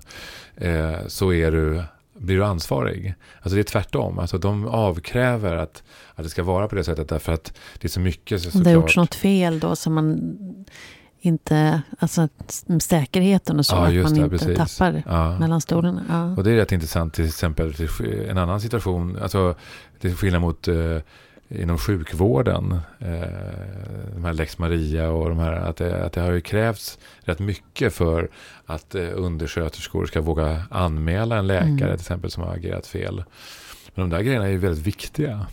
eh, 0.55 0.95
så 1.07 1.33
är 1.33 1.51
du, 1.51 1.83
blir 2.13 2.35
du 2.35 2.43
ansvarig. 2.45 3.15
Alltså 3.41 3.55
det 3.55 3.61
är 3.61 3.63
tvärtom. 3.63 4.19
Alltså 4.19 4.37
de 4.37 4.67
avkräver 4.67 5.55
att, 5.55 5.83
att 6.15 6.23
det 6.23 6.29
ska 6.29 6.43
vara 6.43 6.67
på 6.67 6.75
det 6.75 6.83
sättet 6.83 7.09
därför 7.09 7.31
att 7.33 7.53
det 7.79 7.87
är 7.87 7.89
så 7.89 7.99
mycket 7.99 8.41
så, 8.41 8.57
Om 8.57 8.63
det 8.63 8.69
har 8.69 8.73
gjorts 8.75 8.93
såklart- 8.93 9.03
något 9.03 9.15
fel 9.15 9.59
då 9.59 9.75
som 9.75 9.93
man 9.93 10.35
inte, 11.25 11.81
alltså 11.99 12.27
säkerheten 12.81 13.59
och 13.59 13.65
så, 13.65 13.75
Ja, 13.75 13.87
att 13.87 13.93
man 14.03 14.13
det, 14.13 14.19
inte 14.19 14.29
precis. 14.29 14.77
tappar 14.77 15.03
Ja. 15.05 15.39
mellan 15.39 15.61
stolarna. 15.61 16.03
Ja. 16.09 16.35
Och 16.37 16.43
det 16.43 16.51
är 16.51 16.55
rätt 16.55 16.71
intressant 16.71 17.13
till 17.13 17.25
exempel 17.25 17.73
en 18.29 18.37
annan 18.37 18.61
situation, 18.61 19.17
alltså 19.21 19.55
till 19.99 20.15
skillnad 20.15 20.41
mot 20.41 20.67
eh, 20.67 20.97
inom 21.49 21.77
sjukvården, 21.77 22.71
eh, 22.99 23.09
de 24.15 24.25
här 24.25 24.33
Lex 24.33 24.57
Maria 24.57 25.09
och 25.09 25.29
de 25.29 25.39
här, 25.39 25.53
att 25.53 25.75
det, 25.77 26.05
att 26.05 26.13
det 26.13 26.21
har 26.21 26.31
ju 26.31 26.41
krävts 26.41 26.99
rätt 27.21 27.39
mycket 27.39 27.93
för 27.93 28.29
att 28.65 28.95
eh, 28.95 29.07
undersköterskor 29.13 30.05
ska 30.05 30.21
våga 30.21 30.63
anmäla 30.69 31.37
en 31.37 31.47
läkare 31.47 31.67
Mm. 31.69 31.77
till 31.77 31.93
exempel 31.93 32.31
som 32.31 32.43
har 32.43 32.53
agerat 32.53 32.87
fel. 32.87 33.23
Men 33.95 34.09
de 34.09 34.15
där 34.15 34.23
grejerna 34.23 34.45
är 34.45 34.49
ju 34.51 34.57
väldigt 34.57 34.87
viktiga. 34.87 35.47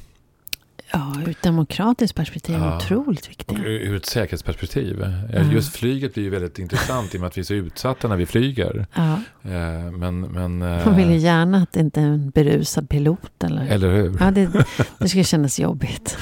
Ja, 0.92 1.16
ur 1.24 1.28
ett 1.30 1.42
demokratiskt 1.42 2.14
perspektiv 2.16 2.54
Ja. 2.58 2.76
otroligt 2.76 3.30
viktiga. 3.30 3.58
ur 3.58 3.66
ur 3.66 3.96
ett 3.96 4.06
säkerhetsperspektiv. 4.06 5.04
Ja. 5.32 5.42
Just 5.52 5.76
flyget 5.76 6.14
blir 6.14 6.24
ju 6.24 6.30
väldigt 6.30 6.58
intressant 6.58 7.14
i 7.14 7.16
och 7.16 7.20
med 7.20 7.28
att 7.28 7.36
vi 7.36 7.40
är 7.40 7.44
så 7.44 7.54
utsatta 7.54 8.08
när 8.08 8.16
vi 8.16 8.26
flyger. 8.26 8.86
Ja. 8.94 9.12
Eh, 9.42 9.90
Men, 9.92 10.20
men, 10.20 10.62
eh, 10.62 10.86
Man 10.86 10.96
vill 10.96 11.10
ju 11.10 11.16
gärna 11.16 11.58
att 11.62 11.72
det 11.72 11.80
inte 11.80 12.00
är 12.00 12.04
en 12.04 12.30
berusad 12.30 12.88
pilot. 12.88 13.44
Eller, 13.44 13.66
eller 13.66 13.92
hur? 13.92 14.16
ja, 14.20 14.30
det, 14.30 14.64
det 14.98 15.08
skulle 15.08 15.24
kännas 15.24 15.60
jobbigt. 15.60 16.16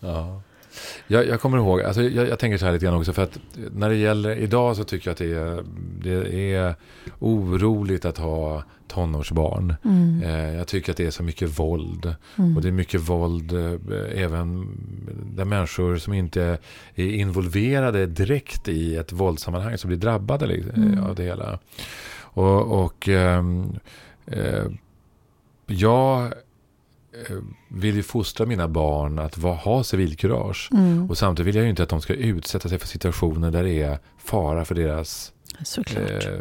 Ja. 0.00 0.40
Jag, 1.06 1.26
jag 1.26 1.40
kommer 1.40 1.58
ihåg, 1.58 1.82
alltså 1.82 2.02
jag, 2.02 2.28
jag 2.28 2.38
tänker 2.38 2.58
så 2.58 2.64
här 2.66 2.72
lite 2.72 2.84
grann 2.84 2.94
också 2.94 3.12
för 3.12 3.22
att 3.22 3.38
när 3.74 3.88
det 3.88 3.96
gäller 3.96 4.36
idag 4.36 4.76
så 4.76 4.84
tycker 4.84 5.08
jag 5.08 5.12
att 5.12 5.18
det 5.18 5.32
är, 5.32 5.64
det 6.02 6.52
är 6.54 6.74
oroligt 7.18 8.04
att 8.04 8.18
ha 8.18 8.62
tonårsbarn. 8.88 9.74
Mm. 9.84 10.22
Eh, 10.22 10.54
jag 10.56 10.66
tycker 10.66 10.90
att 10.92 10.96
det 10.96 11.06
är 11.06 11.10
så 11.10 11.22
mycket 11.22 11.58
våld. 11.58 12.14
Mm. 12.38 12.56
Och 12.56 12.62
det 12.62 12.68
är 12.68 12.72
mycket 12.72 13.00
våld 13.00 13.52
eh, 13.52 14.22
även 14.22 14.68
där 15.36 15.44
människor 15.44 15.96
som 15.96 16.12
inte 16.12 16.58
är 16.94 17.04
involverade 17.06 18.06
direkt 18.06 18.68
i 18.68 18.96
ett 18.96 19.12
våldssammanhang 19.12 19.78
som 19.78 19.88
blir 19.88 19.98
drabbade 19.98 20.46
liksom, 20.46 20.82
eh, 20.82 20.92
Mm. 20.92 21.04
av 21.04 21.14
det 21.14 21.22
hela. 21.22 21.58
Och, 22.20 22.84
och 22.84 23.08
ehm, 23.08 23.78
eh, 24.26 24.64
jag 25.66 26.32
vill 27.68 27.94
ju 27.96 28.02
fostra 28.02 28.46
mina 28.46 28.68
barn 28.68 29.18
att 29.18 29.38
va, 29.38 29.54
ha 29.54 29.84
civilkurage. 29.84 30.68
Mm. 30.72 31.10
Och 31.10 31.18
samtidigt 31.18 31.48
vill 31.48 31.54
jag 31.54 31.64
ju 31.64 31.70
inte 31.70 31.82
att 31.82 31.88
de 31.88 32.00
ska 32.00 32.14
utsätta 32.14 32.68
sig 32.68 32.78
för 32.78 32.86
situationer 32.86 33.50
där 33.50 33.62
det 33.62 33.82
är 33.82 33.98
fara 34.18 34.64
för 34.64 34.74
deras, 34.74 35.32
eh, 35.96 36.40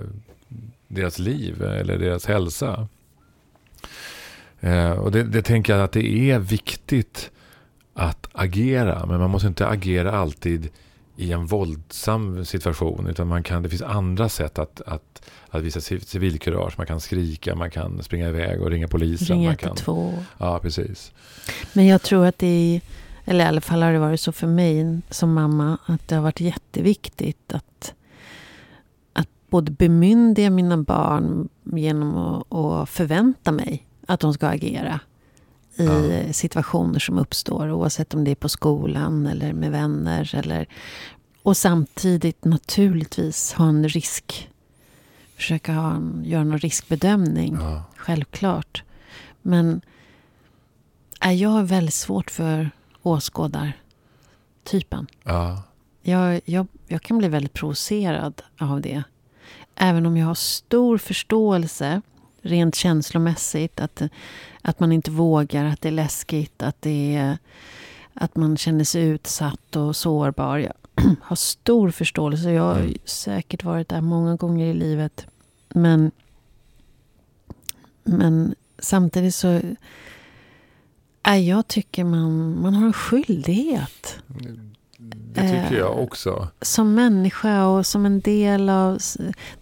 deras 0.88 1.20
liv 1.20 1.62
eller 1.64 1.98
deras 1.98 2.26
hälsa. 2.26 2.88
Eh, 4.60 4.92
och 4.92 5.12
det, 5.12 5.24
det 5.24 5.42
tänker 5.42 5.74
jag 5.74 5.84
att 5.84 5.92
det 5.92 6.32
är 6.32 6.40
viktigt 6.40 7.32
att 7.94 8.28
agera. 8.32 9.06
Men 9.06 9.20
man 9.20 9.30
måste 9.30 9.48
inte 9.48 9.68
agera 9.68 10.12
alltid 10.12 10.70
i 11.16 11.32
en 11.32 11.46
våldsam 11.46 12.46
situation. 12.46 13.08
Utan 13.08 13.28
man 13.28 13.44
kan, 13.44 13.64
det 13.64 13.70
finns 13.70 13.82
andra 13.82 14.30
sätt 14.30 14.60
att, 14.60 14.82
att, 14.82 15.30
att 15.50 15.64
visa 15.64 15.80
civ- 15.80 16.06
civilkurage. 16.06 16.74
Man 16.78 16.88
kan 16.88 17.00
skrika, 17.00 17.56
man 17.56 17.72
kan 17.72 18.04
springa 18.04 18.30
iväg 18.30 18.62
och 18.62 18.70
ringa 18.70 18.88
polisen. 18.88 19.38
Ring 19.38 19.46
man 19.46 19.58
kan, 19.58 19.68
112. 19.68 20.26
ja, 20.38 20.60
precis. 20.60 21.12
Men 21.74 21.88
jag 21.88 22.02
tror 22.02 22.26
att 22.26 22.40
det 22.40 22.48
är, 22.48 22.82
eller 23.26 23.46
i 23.46 23.48
alla 23.48 23.62
fall 23.62 23.82
har 23.82 23.92
det 23.94 24.00
varit 24.00 24.22
så 24.22 24.32
för 24.32 24.48
mig 24.48 25.02
som 25.10 25.34
mamma, 25.34 25.78
att 25.86 26.08
det 26.08 26.16
har 26.16 26.22
varit 26.24 26.40
jätteviktigt 26.40 27.54
att, 27.54 27.94
att 29.14 29.30
både 29.50 29.72
bemyndiga 29.72 30.50
mina 30.50 30.78
barn 30.78 31.50
genom 31.64 32.18
att, 32.18 32.54
att 32.54 32.90
förvänta 32.90 33.52
mig 33.52 33.88
att 34.08 34.20
de 34.20 34.34
ska 34.34 34.48
agera 34.48 35.00
i 35.76 35.86
Ja. 35.86 36.34
situationer 36.34 37.00
som 37.00 37.18
uppstår, 37.18 37.72
oavsett 37.72 38.14
om 38.14 38.24
det 38.24 38.32
är 38.32 38.36
på 38.36 38.50
skolan 38.50 39.28
eller 39.28 39.54
med 39.54 39.72
vänner. 39.72 40.36
Eller, 40.36 40.68
och 41.44 41.58
samtidigt 41.58 42.46
naturligtvis 42.46 43.54
ha 43.54 43.68
en 43.68 43.90
risk, 43.90 44.50
försöka 45.36 45.74
ha 45.74 45.94
en, 45.94 46.22
göra 46.26 46.44
någon 46.44 46.60
riskbedömning. 46.60 47.58
Ja. 47.60 47.84
Självklart. 47.96 48.84
Men 49.42 49.82
är 51.20 51.32
jag 51.32 51.60
är 51.60 51.64
väldigt 51.64 51.94
svårt 51.94 52.32
för 52.32 52.72
åskådartypen. 53.02 55.08
Ja. 55.24 55.64
Jag, 56.02 56.42
jag, 56.46 56.68
jag 56.88 57.02
kan 57.02 57.18
bli 57.18 57.28
väldigt 57.28 57.54
provocerad 57.54 58.42
av 58.58 58.82
det. 58.82 59.04
Även 59.76 60.06
om 60.06 60.18
jag 60.18 60.28
har 60.28 60.36
stor 60.36 60.98
förståelse 60.98 62.02
rent 62.44 62.76
känslomässigt. 62.76 63.80
Att, 63.80 64.02
att 64.62 64.80
man 64.80 64.92
inte 64.92 65.12
vågar, 65.12 65.66
att 65.66 65.82
det 65.82 65.88
är 65.88 65.92
läskigt, 65.92 66.64
att, 66.64 66.82
det 66.82 67.16
är, 67.16 67.38
att 68.14 68.36
man 68.36 68.58
känner 68.58 68.84
sig 68.84 69.04
utsatt 69.04 69.76
och 69.76 69.96
sårbar. 69.96 70.58
Jag 70.58 70.74
har 71.22 71.36
stor 71.36 71.92
förståelse. 71.92 72.52
Jag 72.52 72.64
har 72.64 72.80
Mm. 72.80 72.94
säkert 73.06 73.64
varit 73.64 73.90
där 73.90 74.02
många 74.02 74.36
gånger 74.36 74.66
i 74.68 74.74
livet. 74.74 75.26
Men, 75.70 76.12
men 78.04 78.56
samtidigt 78.80 79.36
så... 79.36 79.62
Är 81.26 81.36
jag 81.36 81.68
tycker 81.68 82.04
man, 82.04 82.62
man 82.62 82.74
har 82.74 82.86
en 82.86 82.94
skyldighet 82.94 84.18
Det 85.08 85.42
tycker 85.42 85.72
Eh, 85.72 85.78
jag 85.78 86.00
också. 86.04 86.48
som 86.62 86.94
människa 86.96 87.66
och 87.68 87.86
som 87.86 88.06
en 88.06 88.20
del 88.20 88.70
av, 88.70 89.00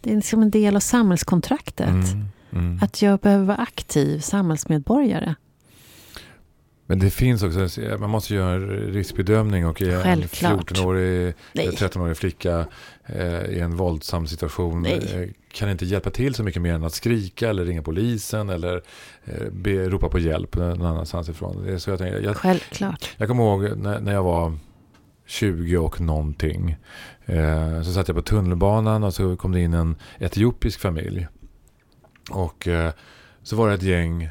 det 0.01 0.11
är 0.11 0.15
liksom 0.15 0.41
en 0.41 0.51
del 0.51 0.75
av 0.75 0.79
samhällskontraktet. 0.79 1.87
Mm, 1.89 2.25
mm. 2.51 2.79
Att 2.81 3.01
jag 3.01 3.19
behöver 3.19 3.45
vara 3.45 3.57
aktiv 3.57 4.19
samhällsmedborgare. 4.19 5.35
Men 6.91 6.99
det 6.99 7.09
finns 7.09 7.43
också, 7.43 7.81
man 7.99 8.09
måste 8.09 8.33
göra 8.33 8.53
en 8.53 8.67
riskbedömning 8.67 9.65
och 9.65 9.81
är 9.81 9.95
en 9.95 10.01
Självklart. 10.03 10.71
14-årig, 10.71 11.33
Nej. 11.53 11.69
13-årig 11.69 12.17
flicka 12.17 12.65
eh, 13.05 13.45
i 13.45 13.59
en 13.59 13.75
våldsam 13.75 14.27
situation 14.27 14.81
Nej. 14.81 15.23
eh, 15.23 15.29
kan 15.51 15.69
inte 15.69 15.85
hjälpa 15.85 16.09
till 16.09 16.35
så 16.35 16.43
mycket 16.43 16.61
mer 16.61 16.73
än 16.73 16.83
att 16.83 16.93
skrika 16.93 17.49
eller 17.49 17.65
ringa 17.65 17.81
polisen 17.81 18.49
eller 18.49 18.81
eh, 19.25 19.49
be, 19.51 19.89
ropa 19.89 20.09
på 20.09 20.19
hjälp 20.19 20.55
någon 20.55 20.85
annanstans 20.85 21.29
ifrån. 21.29 21.65
Det 21.65 21.73
är 21.73 21.77
så 21.77 21.89
jag, 21.89 21.99
tänker. 21.99 22.19
Jag, 22.19 22.37
Självklart. 22.37 23.09
jag 23.17 23.27
kommer 23.27 23.43
ihåg 23.43 23.77
när, 23.77 23.99
när 23.99 24.13
jag 24.13 24.23
var 24.23 24.57
20 25.27 25.77
och 25.77 26.01
någonting. 26.01 26.75
Eh, 27.25 27.81
så 27.81 27.93
satt 27.93 28.07
jag 28.07 28.17
på 28.17 28.23
tunnelbanan 28.23 29.03
och 29.03 29.13
så 29.13 29.35
kom 29.37 29.51
det 29.51 29.59
in 29.59 29.73
en 29.73 29.95
etiopisk 30.19 30.79
familj. 30.79 31.27
Och 32.29 32.67
eh, 32.67 32.91
så 33.43 33.55
var 33.55 33.67
det 33.67 33.73
ett 33.73 33.83
gäng 33.83 34.23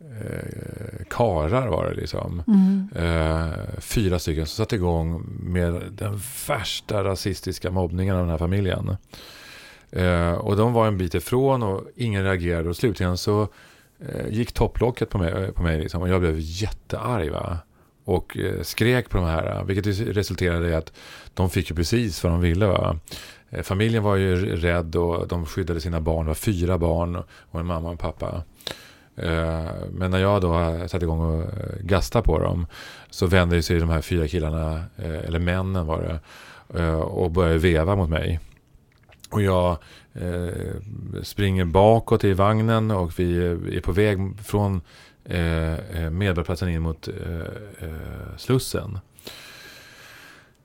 eh, 0.00 1.04
karar 1.10 1.68
var 1.68 1.86
det 1.86 1.94
liksom. 1.94 2.42
Mm. 2.46 2.88
Eh, 2.96 3.52
fyra 3.78 4.18
stycken 4.18 4.46
som 4.46 4.64
satte 4.64 4.76
igång 4.76 5.26
med 5.40 5.82
den 5.90 6.20
värsta 6.48 7.04
rasistiska 7.04 7.70
mobbningen 7.70 8.14
av 8.14 8.20
den 8.20 8.30
här 8.30 8.38
familjen. 8.38 8.96
Eh, 9.90 10.32
och 10.32 10.56
de 10.56 10.72
var 10.72 10.86
en 10.86 10.98
bit 10.98 11.14
ifrån 11.14 11.62
och 11.62 11.84
ingen 11.96 12.24
reagerade 12.24 12.68
och 12.68 12.76
slutligen 12.76 13.16
så 13.16 13.48
eh, 14.00 14.28
gick 14.28 14.52
topplocket 14.52 15.10
på 15.10 15.18
mig, 15.18 15.52
på 15.52 15.62
mig 15.62 15.78
liksom, 15.78 16.02
och 16.02 16.08
jag 16.08 16.20
blev 16.20 16.36
jättearg. 16.38 17.30
Va? 17.30 17.58
Och 18.04 18.38
eh, 18.38 18.62
skrek 18.62 19.08
på 19.10 19.16
de 19.16 19.26
här, 19.26 19.64
vilket 19.64 19.86
resulterade 20.16 20.68
i 20.68 20.74
att 20.74 20.92
de 21.34 21.50
fick 21.50 21.70
ju 21.70 21.76
precis 21.76 22.24
vad 22.24 22.32
de 22.32 22.40
ville. 22.40 22.66
Va? 22.66 22.98
Eh, 23.52 23.62
familjen 23.62 24.02
var 24.02 24.16
ju 24.16 24.56
rädd 24.56 24.96
och 24.96 25.28
de 25.28 25.46
skyddade 25.46 25.80
sina 25.80 26.00
barn. 26.00 26.24
Det 26.24 26.30
var 26.30 26.34
fyra 26.34 26.78
barn 26.78 27.22
och 27.50 27.60
en 27.60 27.66
mamma 27.66 27.86
och 27.86 27.92
en 27.92 27.98
pappa. 27.98 28.42
Eh, 29.16 29.70
men 29.90 30.10
när 30.10 30.18
jag 30.18 30.40
då 30.40 30.78
satte 30.88 31.04
igång 31.04 31.20
och 31.20 31.42
eh, 31.42 31.48
gasta 31.48 31.82
gastade 31.82 32.24
på 32.24 32.38
dem 32.38 32.66
så 33.10 33.26
vände 33.26 33.62
sig 33.62 33.78
de 33.78 33.88
här 33.88 34.00
fyra 34.00 34.28
killarna, 34.28 34.84
eller 34.96 35.38
männen 35.38 35.86
var 35.86 36.02
det, 36.02 36.20
och 36.94 37.30
började 37.30 37.58
veva 37.58 37.96
mot 37.96 38.08
mig. 38.08 38.40
Och 39.30 39.42
jag 39.42 39.76
springer 41.22 41.64
bakåt 41.64 42.24
i 42.24 42.32
vagnen 42.32 42.90
och 42.90 43.20
vi 43.20 43.46
är 43.76 43.80
på 43.80 43.92
väg 43.92 44.18
från 44.44 44.80
Medborgarplatsen 46.10 46.68
in 46.68 46.82
mot 46.82 47.08
Slussen. 48.36 48.98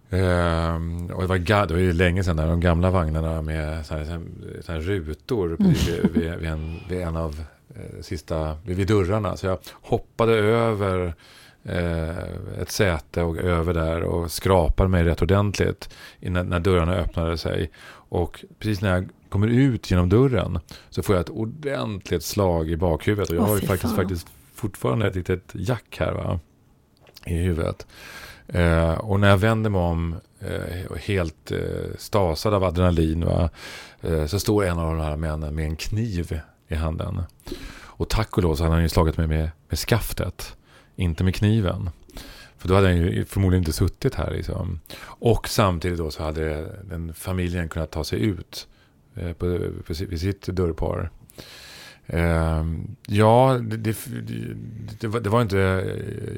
Ehm, 0.10 1.10
och 1.12 1.22
det 1.22 1.28
var, 1.28 1.67
det 1.67 1.74
var 1.74 1.82
ju 1.82 1.93
länge 1.93 2.24
sedan, 2.24 2.38
där, 2.38 2.48
de 2.48 2.60
gamla 2.60 2.89
vagnarna 2.89 3.41
med 3.41 3.86
såna 3.86 4.00
här, 4.00 4.22
såna 4.62 4.78
här 4.78 4.86
rutor 4.86 5.56
precis 5.60 5.88
vid, 5.88 6.12
vid, 6.12 6.36
vid, 6.36 6.50
en, 6.50 6.80
vid 6.89 7.02
en 7.02 7.15
av 7.15 7.43
eh, 7.76 8.02
sista, 8.02 8.58
vid, 8.65 8.88
dörrarna. 8.88 9.38
Så 9.38 9.46
jag 9.46 9.60
hoppade 9.72 10.34
över 10.34 11.13
eh, 11.63 12.17
ett 12.62 12.72
säte 12.72 13.24
och 13.24 13.38
över 13.38 13.74
där 13.74 14.04
och 14.04 14.32
skrapade 14.32 14.89
mig 14.89 15.04
rätt 15.04 15.22
ordentligt 15.22 15.89
innan, 16.20 16.50
när 16.50 16.60
dörrarna 16.60 16.96
öppnade 16.96 17.38
sig. 17.38 17.72
Och 18.10 18.46
precis 18.60 18.82
när 18.82 18.93
jag 18.93 19.10
kommer 19.30 19.48
ut 19.48 19.91
genom 19.91 20.10
dörren 20.10 20.60
så 20.89 21.04
får 21.04 21.15
jag 21.15 21.22
ett 21.22 21.30
ordentligt 21.30 22.24
slag 22.24 22.70
i 22.70 22.78
bakhuvudet. 22.78 23.30
Och 23.30 23.36
jag 23.36 23.43
Åh, 23.43 23.50
har 23.50 23.60
ju 23.60 23.67
faktiskt, 23.67 23.96
faktiskt 23.96 24.28
fortfarande 24.56 25.08
ett 25.08 25.15
litet 25.15 25.52
jack 25.54 25.98
här 26.00 26.13
va? 26.13 26.39
I 27.28 27.38
huvudet. 27.38 27.88
Eh, 28.48 28.92
och 28.92 29.20
när 29.20 29.30
jag 29.30 29.38
vänder 29.38 29.70
mig 29.70 29.82
om 29.82 30.16
eh, 30.40 30.98
helt 30.98 31.52
eh, 31.52 31.96
stasad 31.98 32.54
av 32.54 32.63
adrenalin 32.63 33.26
va? 33.26 33.50
Eh, 34.02 34.26
så 34.26 34.40
står 34.40 34.66
en 34.66 34.80
av 34.80 34.96
de 34.96 35.04
här 35.04 35.16
männen 35.18 35.56
med 35.56 35.66
en 35.66 35.76
kniv 35.76 36.40
i 36.68 36.76
handen. 36.76 37.22
Och 37.80 38.10
tack 38.10 38.38
och 38.38 38.44
lov 38.44 38.56
så 38.56 38.63
hade 38.63 38.76
han 38.76 38.84
ju 38.84 38.90
slagit 38.90 39.18
mig 39.18 39.28
med, 39.28 39.50
med 39.70 39.80
skaftet, 39.80 40.56
inte 40.96 41.24
med 41.24 41.36
kniven. 41.36 41.90
För 42.58 42.68
då 42.68 42.76
hade 42.76 42.88
han 42.88 42.98
ju 42.98 43.26
förmodligen 43.26 43.62
inte 43.62 43.74
suttit 43.74 44.16
här. 44.16 44.32
Liksom. 44.32 44.80
Och 45.02 45.48
samtidigt 45.48 45.98
då 45.98 46.12
så 46.12 46.24
hade 46.24 46.76
den 46.84 47.13
familjen 47.13 47.70
kunnat 47.70 47.92
ta 47.92 48.04
sig 48.04 48.20
ut 48.20 48.68
eh, 49.16 49.34
på, 49.34 49.60
på, 49.88 49.94
vid 50.10 50.22
sitt 50.22 50.46
dörrpar. 50.46 51.10
Eh, 52.08 52.65
ja, 53.08 53.60
det, 53.62 53.78
det, 53.78 53.98
det, 55.00 55.08
var, 55.08 55.20
det 55.20 55.30
var 55.30 55.41
inte... 55.41 55.58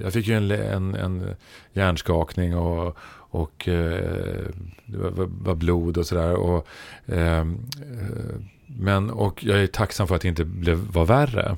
Jag 0.01 0.13
fick 0.13 0.27
ju 0.27 0.33
en, 0.33 0.51
en, 0.51 0.95
en 0.95 1.35
hjärnskakning 1.73 2.57
och, 2.57 2.97
och 3.31 3.67
eh, 3.67 4.47
det 4.85 4.97
var, 4.97 5.29
var 5.43 5.55
blod 5.55 5.97
och 5.97 6.05
sådär. 6.05 6.61
Ehm, 7.07 7.59
eh, 7.91 8.41
men, 8.65 9.09
och 9.09 9.43
jag 9.43 9.63
är 9.63 9.67
tacksam 9.67 10.07
för 10.07 10.15
att 10.15 10.21
det 10.21 10.27
inte 10.27 10.45
blev, 10.45 10.77
var 10.77 11.05
värre. 11.05 11.57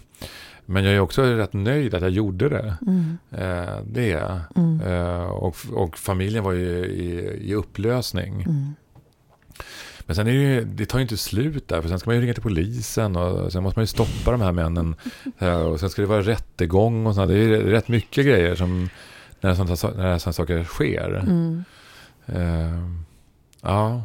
Men 0.65 0.83
jag 0.83 0.93
är 0.93 0.99
också 0.99 1.23
rätt 1.23 1.53
nöjd 1.53 1.93
att 1.93 2.01
jag 2.01 2.11
gjorde 2.11 2.49
det. 2.49 2.77
Mm. 2.87 3.17
Eh, 3.31 3.75
det 3.85 4.11
är 4.11 4.19
jag. 4.19 4.39
Mm. 4.55 4.81
Eh, 4.81 5.23
och, 5.23 5.55
och 5.73 5.97
familjen 5.97 6.43
var 6.43 6.51
ju 6.51 6.85
i, 6.85 7.37
i 7.49 7.53
upplösning. 7.53 8.41
Mm. 8.41 8.75
Men 10.05 10.15
sen 10.15 10.27
är 10.27 10.31
det 10.31 10.37
ju, 10.39 10.63
det 10.65 10.85
tar 10.85 10.97
ju 10.99 11.01
inte 11.01 11.17
slut 11.17 11.67
där. 11.67 11.81
För 11.81 11.89
sen 11.89 11.99
ska 11.99 12.09
man 12.09 12.15
ju 12.15 12.21
ringa 12.21 12.33
till 12.33 12.43
polisen 12.43 13.15
och 13.15 13.51
sen 13.51 13.63
måste 13.63 13.79
man 13.79 13.83
ju 13.83 13.87
stoppa 13.87 14.31
de 14.31 14.41
här 14.41 14.51
männen. 14.51 14.95
Eh, 15.39 15.61
och 15.61 15.79
sen 15.79 15.89
ska 15.89 16.01
det 16.01 16.07
vara 16.07 16.21
rättegång 16.21 17.05
och 17.05 17.15
sånt. 17.15 17.27
Det 17.29 17.33
är 17.33 17.37
ju 17.37 17.69
rätt 17.71 17.87
mycket 17.87 18.25
grejer 18.25 18.55
som 18.55 18.89
när 19.41 19.55
sådana, 19.55 19.75
sådana 19.75 20.19
saker 20.19 20.63
sker. 20.63 21.19
Mm. 21.19 21.63
Eh, 22.25 22.89
ja. 23.61 24.03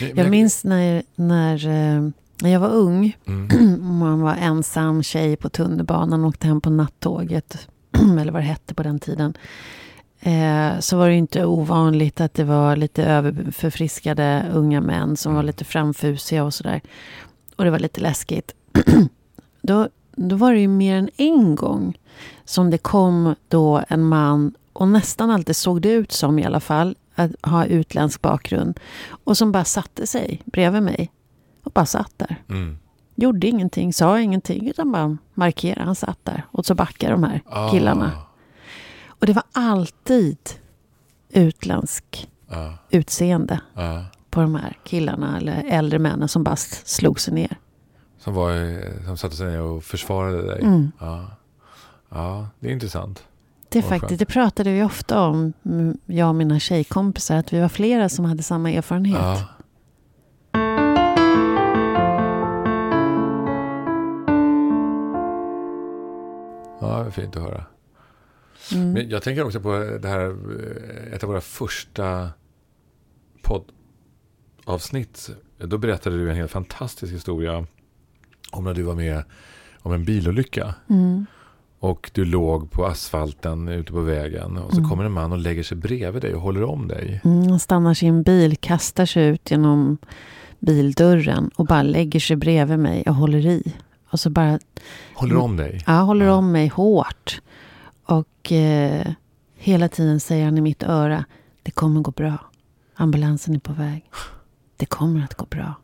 Men- 0.00 0.16
Jag 0.16 0.30
minns 0.30 0.64
när, 0.64 1.02
när, 1.14 1.66
eh, 1.66 2.08
när 2.42 2.50
jag 2.52 2.60
var 2.60 2.68
ung. 2.70 3.16
Mm, 3.26 3.48
Man 3.98 4.20
var 4.20 4.34
ensam 4.34 5.02
tjej 5.02 5.36
på 5.36 5.48
tunnelbanan 5.48 6.22
och 6.24 6.28
åkte 6.28 6.46
hem 6.46 6.60
på 6.60 6.70
nattåget. 6.70 7.68
eller 8.20 8.32
vad 8.32 8.42
det 8.42 8.46
hette 8.46 8.74
på 8.74 8.82
den 8.82 8.98
tiden. 8.98 9.34
Eh, 10.26 10.78
så 10.80 10.96
var 10.96 11.08
det 11.08 11.14
inte 11.14 11.44
ovanligt 11.44 12.20
att 12.20 12.34
det 12.34 12.44
var 12.44 12.76
lite 12.76 13.04
överförfriskade 13.04 14.46
unga 14.52 14.80
män 14.80 15.16
som 15.16 15.32
var 15.32 15.40
Mm. 15.40 15.46
lite 15.46 15.64
framfusiga 15.64 16.44
och 16.44 16.54
sådär. 16.54 16.80
Och 17.56 17.64
det 17.64 17.70
var 17.70 17.78
lite 17.78 18.00
läskigt. 18.00 18.54
då, 19.62 19.88
då 20.16 20.36
var 20.36 20.52
det 20.52 20.58
ju 20.60 20.68
mer 20.68 20.96
än 20.96 21.10
en 21.16 21.54
gång 21.54 21.98
som 22.44 22.70
det 22.70 22.78
kom 22.78 23.34
då 23.48 23.82
en 23.88 24.04
man 24.04 24.54
och 24.72 24.88
nästan 24.88 25.30
alltid 25.30 25.56
såg 25.56 25.82
det 25.82 25.88
ut 25.92 26.12
som 26.12 26.38
i 26.38 26.44
alla 26.44 26.60
fall 26.60 26.96
att 27.14 27.30
ha 27.42 27.64
utländsk 27.66 28.22
bakgrund 28.22 28.80
och 29.08 29.36
som 29.36 29.52
bara 29.52 29.64
satte 29.64 30.06
sig 30.06 30.42
bredvid 30.44 30.82
mig 30.82 31.12
och 31.64 31.72
bara 31.72 31.86
satt 31.86 32.12
där. 32.16 32.36
mm. 32.48 32.78
Gjorde 33.18 33.46
ingenting, 33.46 33.92
sa 33.92 34.20
ingenting, 34.20 34.68
utan 34.68 34.92
bara 34.92 35.16
markerade. 35.34 35.84
Han 35.84 35.94
satt 35.94 36.18
där. 36.24 36.42
Och 36.50 36.66
så 36.66 36.74
backade 36.74 37.12
de 37.12 37.24
här 37.24 37.40
killarna. 37.70 38.12
Och 39.18 39.26
det 39.26 39.32
var 39.32 39.44
alltid 39.52 40.38
utländsk 41.28 42.28
ah, 42.48 42.70
utseende 42.90 43.60
ah. 43.74 44.00
på 44.30 44.40
de 44.40 44.54
här 44.54 44.78
killarna 44.84 45.36
eller 45.36 45.64
äldre 45.68 45.98
männen 45.98 46.28
som 46.28 46.44
bara 46.44 46.56
slog 46.56 47.20
sig 47.20 47.34
ner. 47.34 47.58
Som, 48.18 48.34
var, 48.34 48.82
som 49.06 49.16
satte 49.16 49.36
sig 49.36 49.46
ner 49.46 49.60
och 49.60 49.84
försvarade 49.84 50.42
dig. 50.46 50.60
Mm. 50.62 50.92
Ja. 51.00 51.26
ja, 52.08 52.48
det 52.60 52.68
är 52.68 52.72
intressant. 52.72 53.24
Det, 53.68 53.78
är 53.78 53.82
faktiskt, 53.82 54.18
det 54.18 54.26
pratade 54.26 54.72
vi 54.72 54.82
ofta 54.82 55.22
om, 55.22 55.52
mm, 55.64 55.98
jag 56.06 56.28
och 56.28 56.34
mina 56.34 56.58
tjejkompisar, 56.58 57.36
att 57.36 57.52
vi 57.52 57.60
var 57.60 57.68
flera 57.68 58.08
som 58.08 58.24
hade 58.24 58.42
samma 58.42 58.70
erfarenhet. 58.70 59.20
Ja. 59.22 59.44
Ja, 66.80 66.98
det 66.98 67.06
är 67.06 67.10
fint 67.10 67.36
att 67.36 67.42
höra. 67.42 67.64
Mm. 68.72 68.92
Men 68.92 69.08
jag 69.10 69.22
tänker 69.22 69.44
också 69.44 69.60
på 69.60 69.98
det 70.02 70.08
här, 70.08 70.26
eh, 70.28 71.12
ett 71.14 71.22
av 71.24 71.28
våra 71.28 71.40
första 71.40 72.28
poddavsnitt. 74.64 75.30
Då 75.58 75.78
berättade 75.78 76.16
du 76.16 76.30
en 76.30 76.36
helt 76.36 76.50
fantastisk 76.50 77.12
historia 77.12 77.66
om 78.52 78.64
när 78.64 78.74
du 78.74 78.82
var 78.82 78.94
med 78.94 79.24
om 79.82 79.92
en 79.92 80.04
bilolycka. 80.04 80.74
Mm. 80.90 81.26
Och 81.78 82.10
du 82.14 82.24
låg 82.24 82.70
på 82.70 82.86
asfalten 82.86 83.68
ute 83.68 83.92
på 83.92 84.00
vägen. 84.00 84.56
Och 84.56 84.70
så 84.72 84.78
Mm. 84.78 84.90
kommer 84.90 85.04
en 85.04 85.12
man 85.12 85.32
och 85.32 85.38
lägger 85.38 85.62
sig 85.62 85.76
bredvid 85.76 86.22
dig 86.22 86.34
och 86.34 86.40
håller 86.40 86.62
om 86.64 86.88
dig. 86.88 87.20
Mm, 87.24 87.48
han 87.48 87.58
stannar 87.58 87.94
sin 87.94 88.22
bil, 88.22 88.56
kastar 88.56 89.06
sig 89.06 89.26
ut 89.26 89.50
genom 89.50 89.98
bildörren 90.58 91.50
och 91.56 91.66
bara 91.66 91.82
lägger 91.82 92.20
sig 92.20 92.36
bredvid 92.36 92.78
mig 92.78 93.02
och 93.06 93.14
håller 93.14 93.46
i. 93.46 93.74
Och 94.10 94.20
så 94.20 94.30
bara 94.30 94.58
Håller 95.14 95.36
om 95.36 95.56
dig. 95.56 95.82
Ja, 95.86 95.92
håller 96.00 96.26
Ja. 96.26 96.32
om 96.34 96.52
mig 96.52 96.68
hårt. 96.68 97.40
Och 98.06 98.52
eh, 98.52 99.06
hela 99.56 99.88
tiden 99.88 100.20
säger 100.20 100.44
han 100.44 100.58
i 100.58 100.60
mitt 100.60 100.82
öra, 100.82 101.24
det 101.62 101.70
kommer 101.70 102.00
gå 102.00 102.10
bra. 102.10 102.38
Ambulansen 102.94 103.54
är 103.54 103.58
på 103.58 103.72
väg. 103.72 104.10
Det 104.76 104.86
kommer 104.86 105.24
att 105.24 105.34
gå 105.34 105.46
bra. 105.46 105.74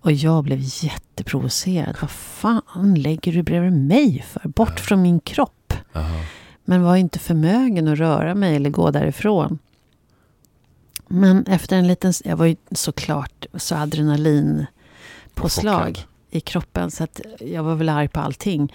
Och 0.00 0.12
jag 0.12 0.44
blev 0.44 0.58
jätteprovocerad. 0.62 1.96
Vad 2.00 2.10
fan 2.10 2.94
lägger 2.94 3.32
du 3.32 3.42
bredvid 3.42 3.72
mig 3.72 4.24
för? 4.28 4.48
Bort 4.48 4.80
från 4.80 5.02
min 5.02 5.20
kropp. 5.20 5.74
Aha. 5.92 6.20
Men 6.64 6.82
var 6.82 6.96
inte 6.96 7.18
förmögen 7.18 7.88
att 7.88 7.98
röra 7.98 8.34
mig 8.34 8.56
eller 8.56 8.70
gå 8.70 8.90
därifrån. 8.90 9.58
Men 11.08 11.46
efter 11.46 11.76
en 11.76 11.86
liten... 11.86 12.12
Jag 12.24 12.36
var 12.36 12.46
ju 12.46 12.56
såklart 12.70 13.46
så 13.54 13.74
adrenalinpåslag 13.74 15.86
Chockad. 15.86 15.98
i 16.30 16.40
kroppen. 16.40 16.90
Så 16.90 17.04
att 17.04 17.20
jag 17.40 17.62
var 17.62 17.74
väl 17.74 17.88
arg 17.88 18.08
på 18.08 18.20
allting. 18.20 18.72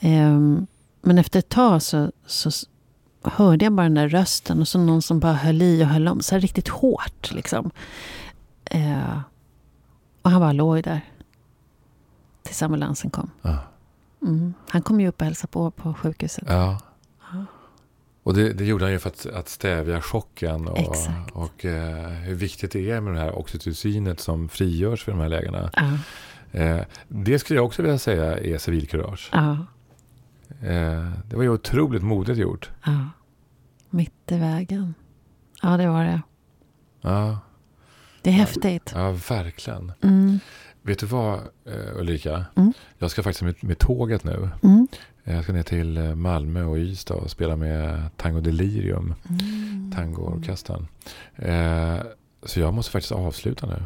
Ehm, 0.00 0.66
Men 1.06 1.18
efter 1.18 1.38
ett 1.38 1.48
tag 1.48 1.82
så, 1.82 2.12
så 2.26 2.50
hörde 3.22 3.64
jag 3.64 3.72
bara 3.72 3.82
den 3.82 3.94
där 3.94 4.08
rösten 4.08 4.60
och 4.60 4.68
så 4.68 4.78
någon 4.78 5.02
som 5.02 5.20
bara 5.20 5.32
höll 5.32 5.62
i 5.62 5.82
och 5.84 5.86
höll 5.88 6.08
om. 6.08 6.20
Så 6.20 6.34
här 6.34 6.40
riktigt 6.40 6.68
hårt 6.68 7.32
liksom. 7.32 7.70
Eh, 8.64 9.20
och 10.22 10.30
han 10.30 10.40
bara 10.40 10.52
låg 10.52 10.82
där. 10.82 11.00
Tills 12.42 12.62
ambulansen 12.62 13.10
kom. 13.10 13.30
Ja. 13.42 13.58
Mm. 14.22 14.54
Han 14.68 14.82
kom 14.82 15.00
ju 15.00 15.08
upp 15.08 15.20
och 15.20 15.24
hälsade 15.24 15.50
på 15.50 15.70
på 15.70 15.94
sjukhuset. 15.94 16.44
Ja. 16.46 16.78
Och 18.22 18.34
det, 18.34 18.52
det 18.52 18.64
gjorde 18.64 18.84
han 18.84 18.92
ju 18.92 18.98
för 18.98 19.08
att, 19.10 19.26
att 19.26 19.48
stävja 19.48 20.00
chocken 20.00 20.68
och, 20.68 20.78
Exakt. 20.78 21.30
och 21.32 21.64
eh, 21.64 22.08
hur 22.08 22.34
viktigt 22.34 22.72
det 22.72 22.90
är 22.90 23.00
med 23.00 23.14
det 23.14 23.20
här 23.20 23.38
oxytocinet 23.38 24.20
som 24.20 24.48
frigörs 24.48 25.04
för 25.04 25.12
de 25.12 25.20
här 25.20 25.28
lägena. 25.28 25.70
Ja, 25.72 25.98
Eh, 26.52 26.80
det 27.08 27.38
skulle 27.38 27.58
jag 27.58 27.66
också 27.66 27.82
vilja 27.82 27.98
säga 27.98 28.38
är 28.38 28.58
civilkurage. 28.58 29.30
ja, 29.32 29.66
Eh, 30.62 31.10
det 31.28 31.36
var 31.36 31.42
ju 31.42 31.48
otroligt 31.48 32.02
modigt 32.02 32.38
gjort. 32.38 32.70
ja. 32.86 33.08
Mitt 33.90 34.32
i 34.32 34.38
vägen. 34.38 34.94
Ja, 35.62 35.76
det 35.76 35.88
var 35.88 36.04
det. 36.04 36.22
Ja, 37.00 37.38
Det 38.22 38.30
är 38.30 38.34
häftigt. 38.34 38.92
ja 38.94 39.10
verkligen. 39.28 39.92
Mm. 40.02 40.38
Vet 40.82 40.98
du 40.98 41.06
vad 41.06 41.34
eh, 41.64 41.96
Ulrika? 41.96 42.44
Mm. 42.56 42.72
Jag 42.98 43.10
ska 43.10 43.22
faktiskt 43.22 43.42
med, 43.42 43.54
med 43.64 43.78
tåget 43.78 44.24
nu. 44.24 44.48
Mm. 44.62 44.88
Jag 45.24 45.44
ska 45.44 45.52
ner 45.52 45.62
till 45.62 45.96
eh, 45.96 46.14
Malmö 46.14 46.62
och 46.64 46.76
Ystad 46.76 47.14
och 47.14 47.30
spela 47.30 47.56
med 47.56 48.10
Tango 48.16 48.40
Delirium, 48.40 49.14
Mm. 49.28 49.92
tangoorkestern. 49.96 50.86
Eh, 51.36 51.98
så 52.42 52.60
jag 52.60 52.74
måste 52.74 52.92
faktiskt 52.92 53.12
avsluta 53.12 53.66
nu. 53.66 53.82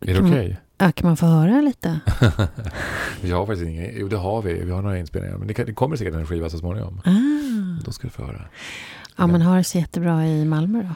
Är 0.00 0.14
det 0.14 0.20
okej? 0.20 0.60
Ja, 0.82 0.92
kan 0.92 1.06
man 1.06 1.16
få 1.16 1.26
höra 1.26 1.60
lite? 1.60 2.00
Vi 3.22 3.30
har 3.30 3.46
faktiskt 3.46 3.68
inga, 3.68 3.90
jo 3.90 4.08
det 4.08 4.16
har 4.16 4.42
vi, 4.42 4.64
vi 4.64 4.70
har 4.70 4.82
några 4.82 4.98
inspelningar. 4.98 5.38
Men 5.38 5.48
det, 5.48 5.54
kan, 5.54 5.66
det 5.66 5.72
kommer 5.72 5.96
säkert 5.96 6.14
en 6.14 6.26
skiva 6.26 6.50
så 6.50 6.58
småningom. 6.58 7.00
Ah. 7.04 7.84
Då 7.84 7.92
ska 7.92 8.06
du 8.06 8.10
få 8.10 8.22
höra. 8.24 8.42
Ja, 9.16 9.26
men 9.26 9.42
ha 9.42 9.56
det 9.56 9.64
så 9.64 9.78
jättebra 9.78 10.26
i 10.26 10.44
Malmö 10.44 10.82
då. 10.82 10.94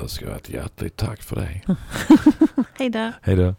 Då 0.00 0.08
ska 0.08 0.24
jag 0.24 0.32
ha 0.32 0.38
ett 0.38 0.50
hjärtligt 0.50 0.96
tack 0.96 1.22
för 1.22 1.36
dig. 1.36 1.64
Hej 2.78 2.90
då. 2.90 3.12
Hej 3.22 3.36
då. 3.36 3.54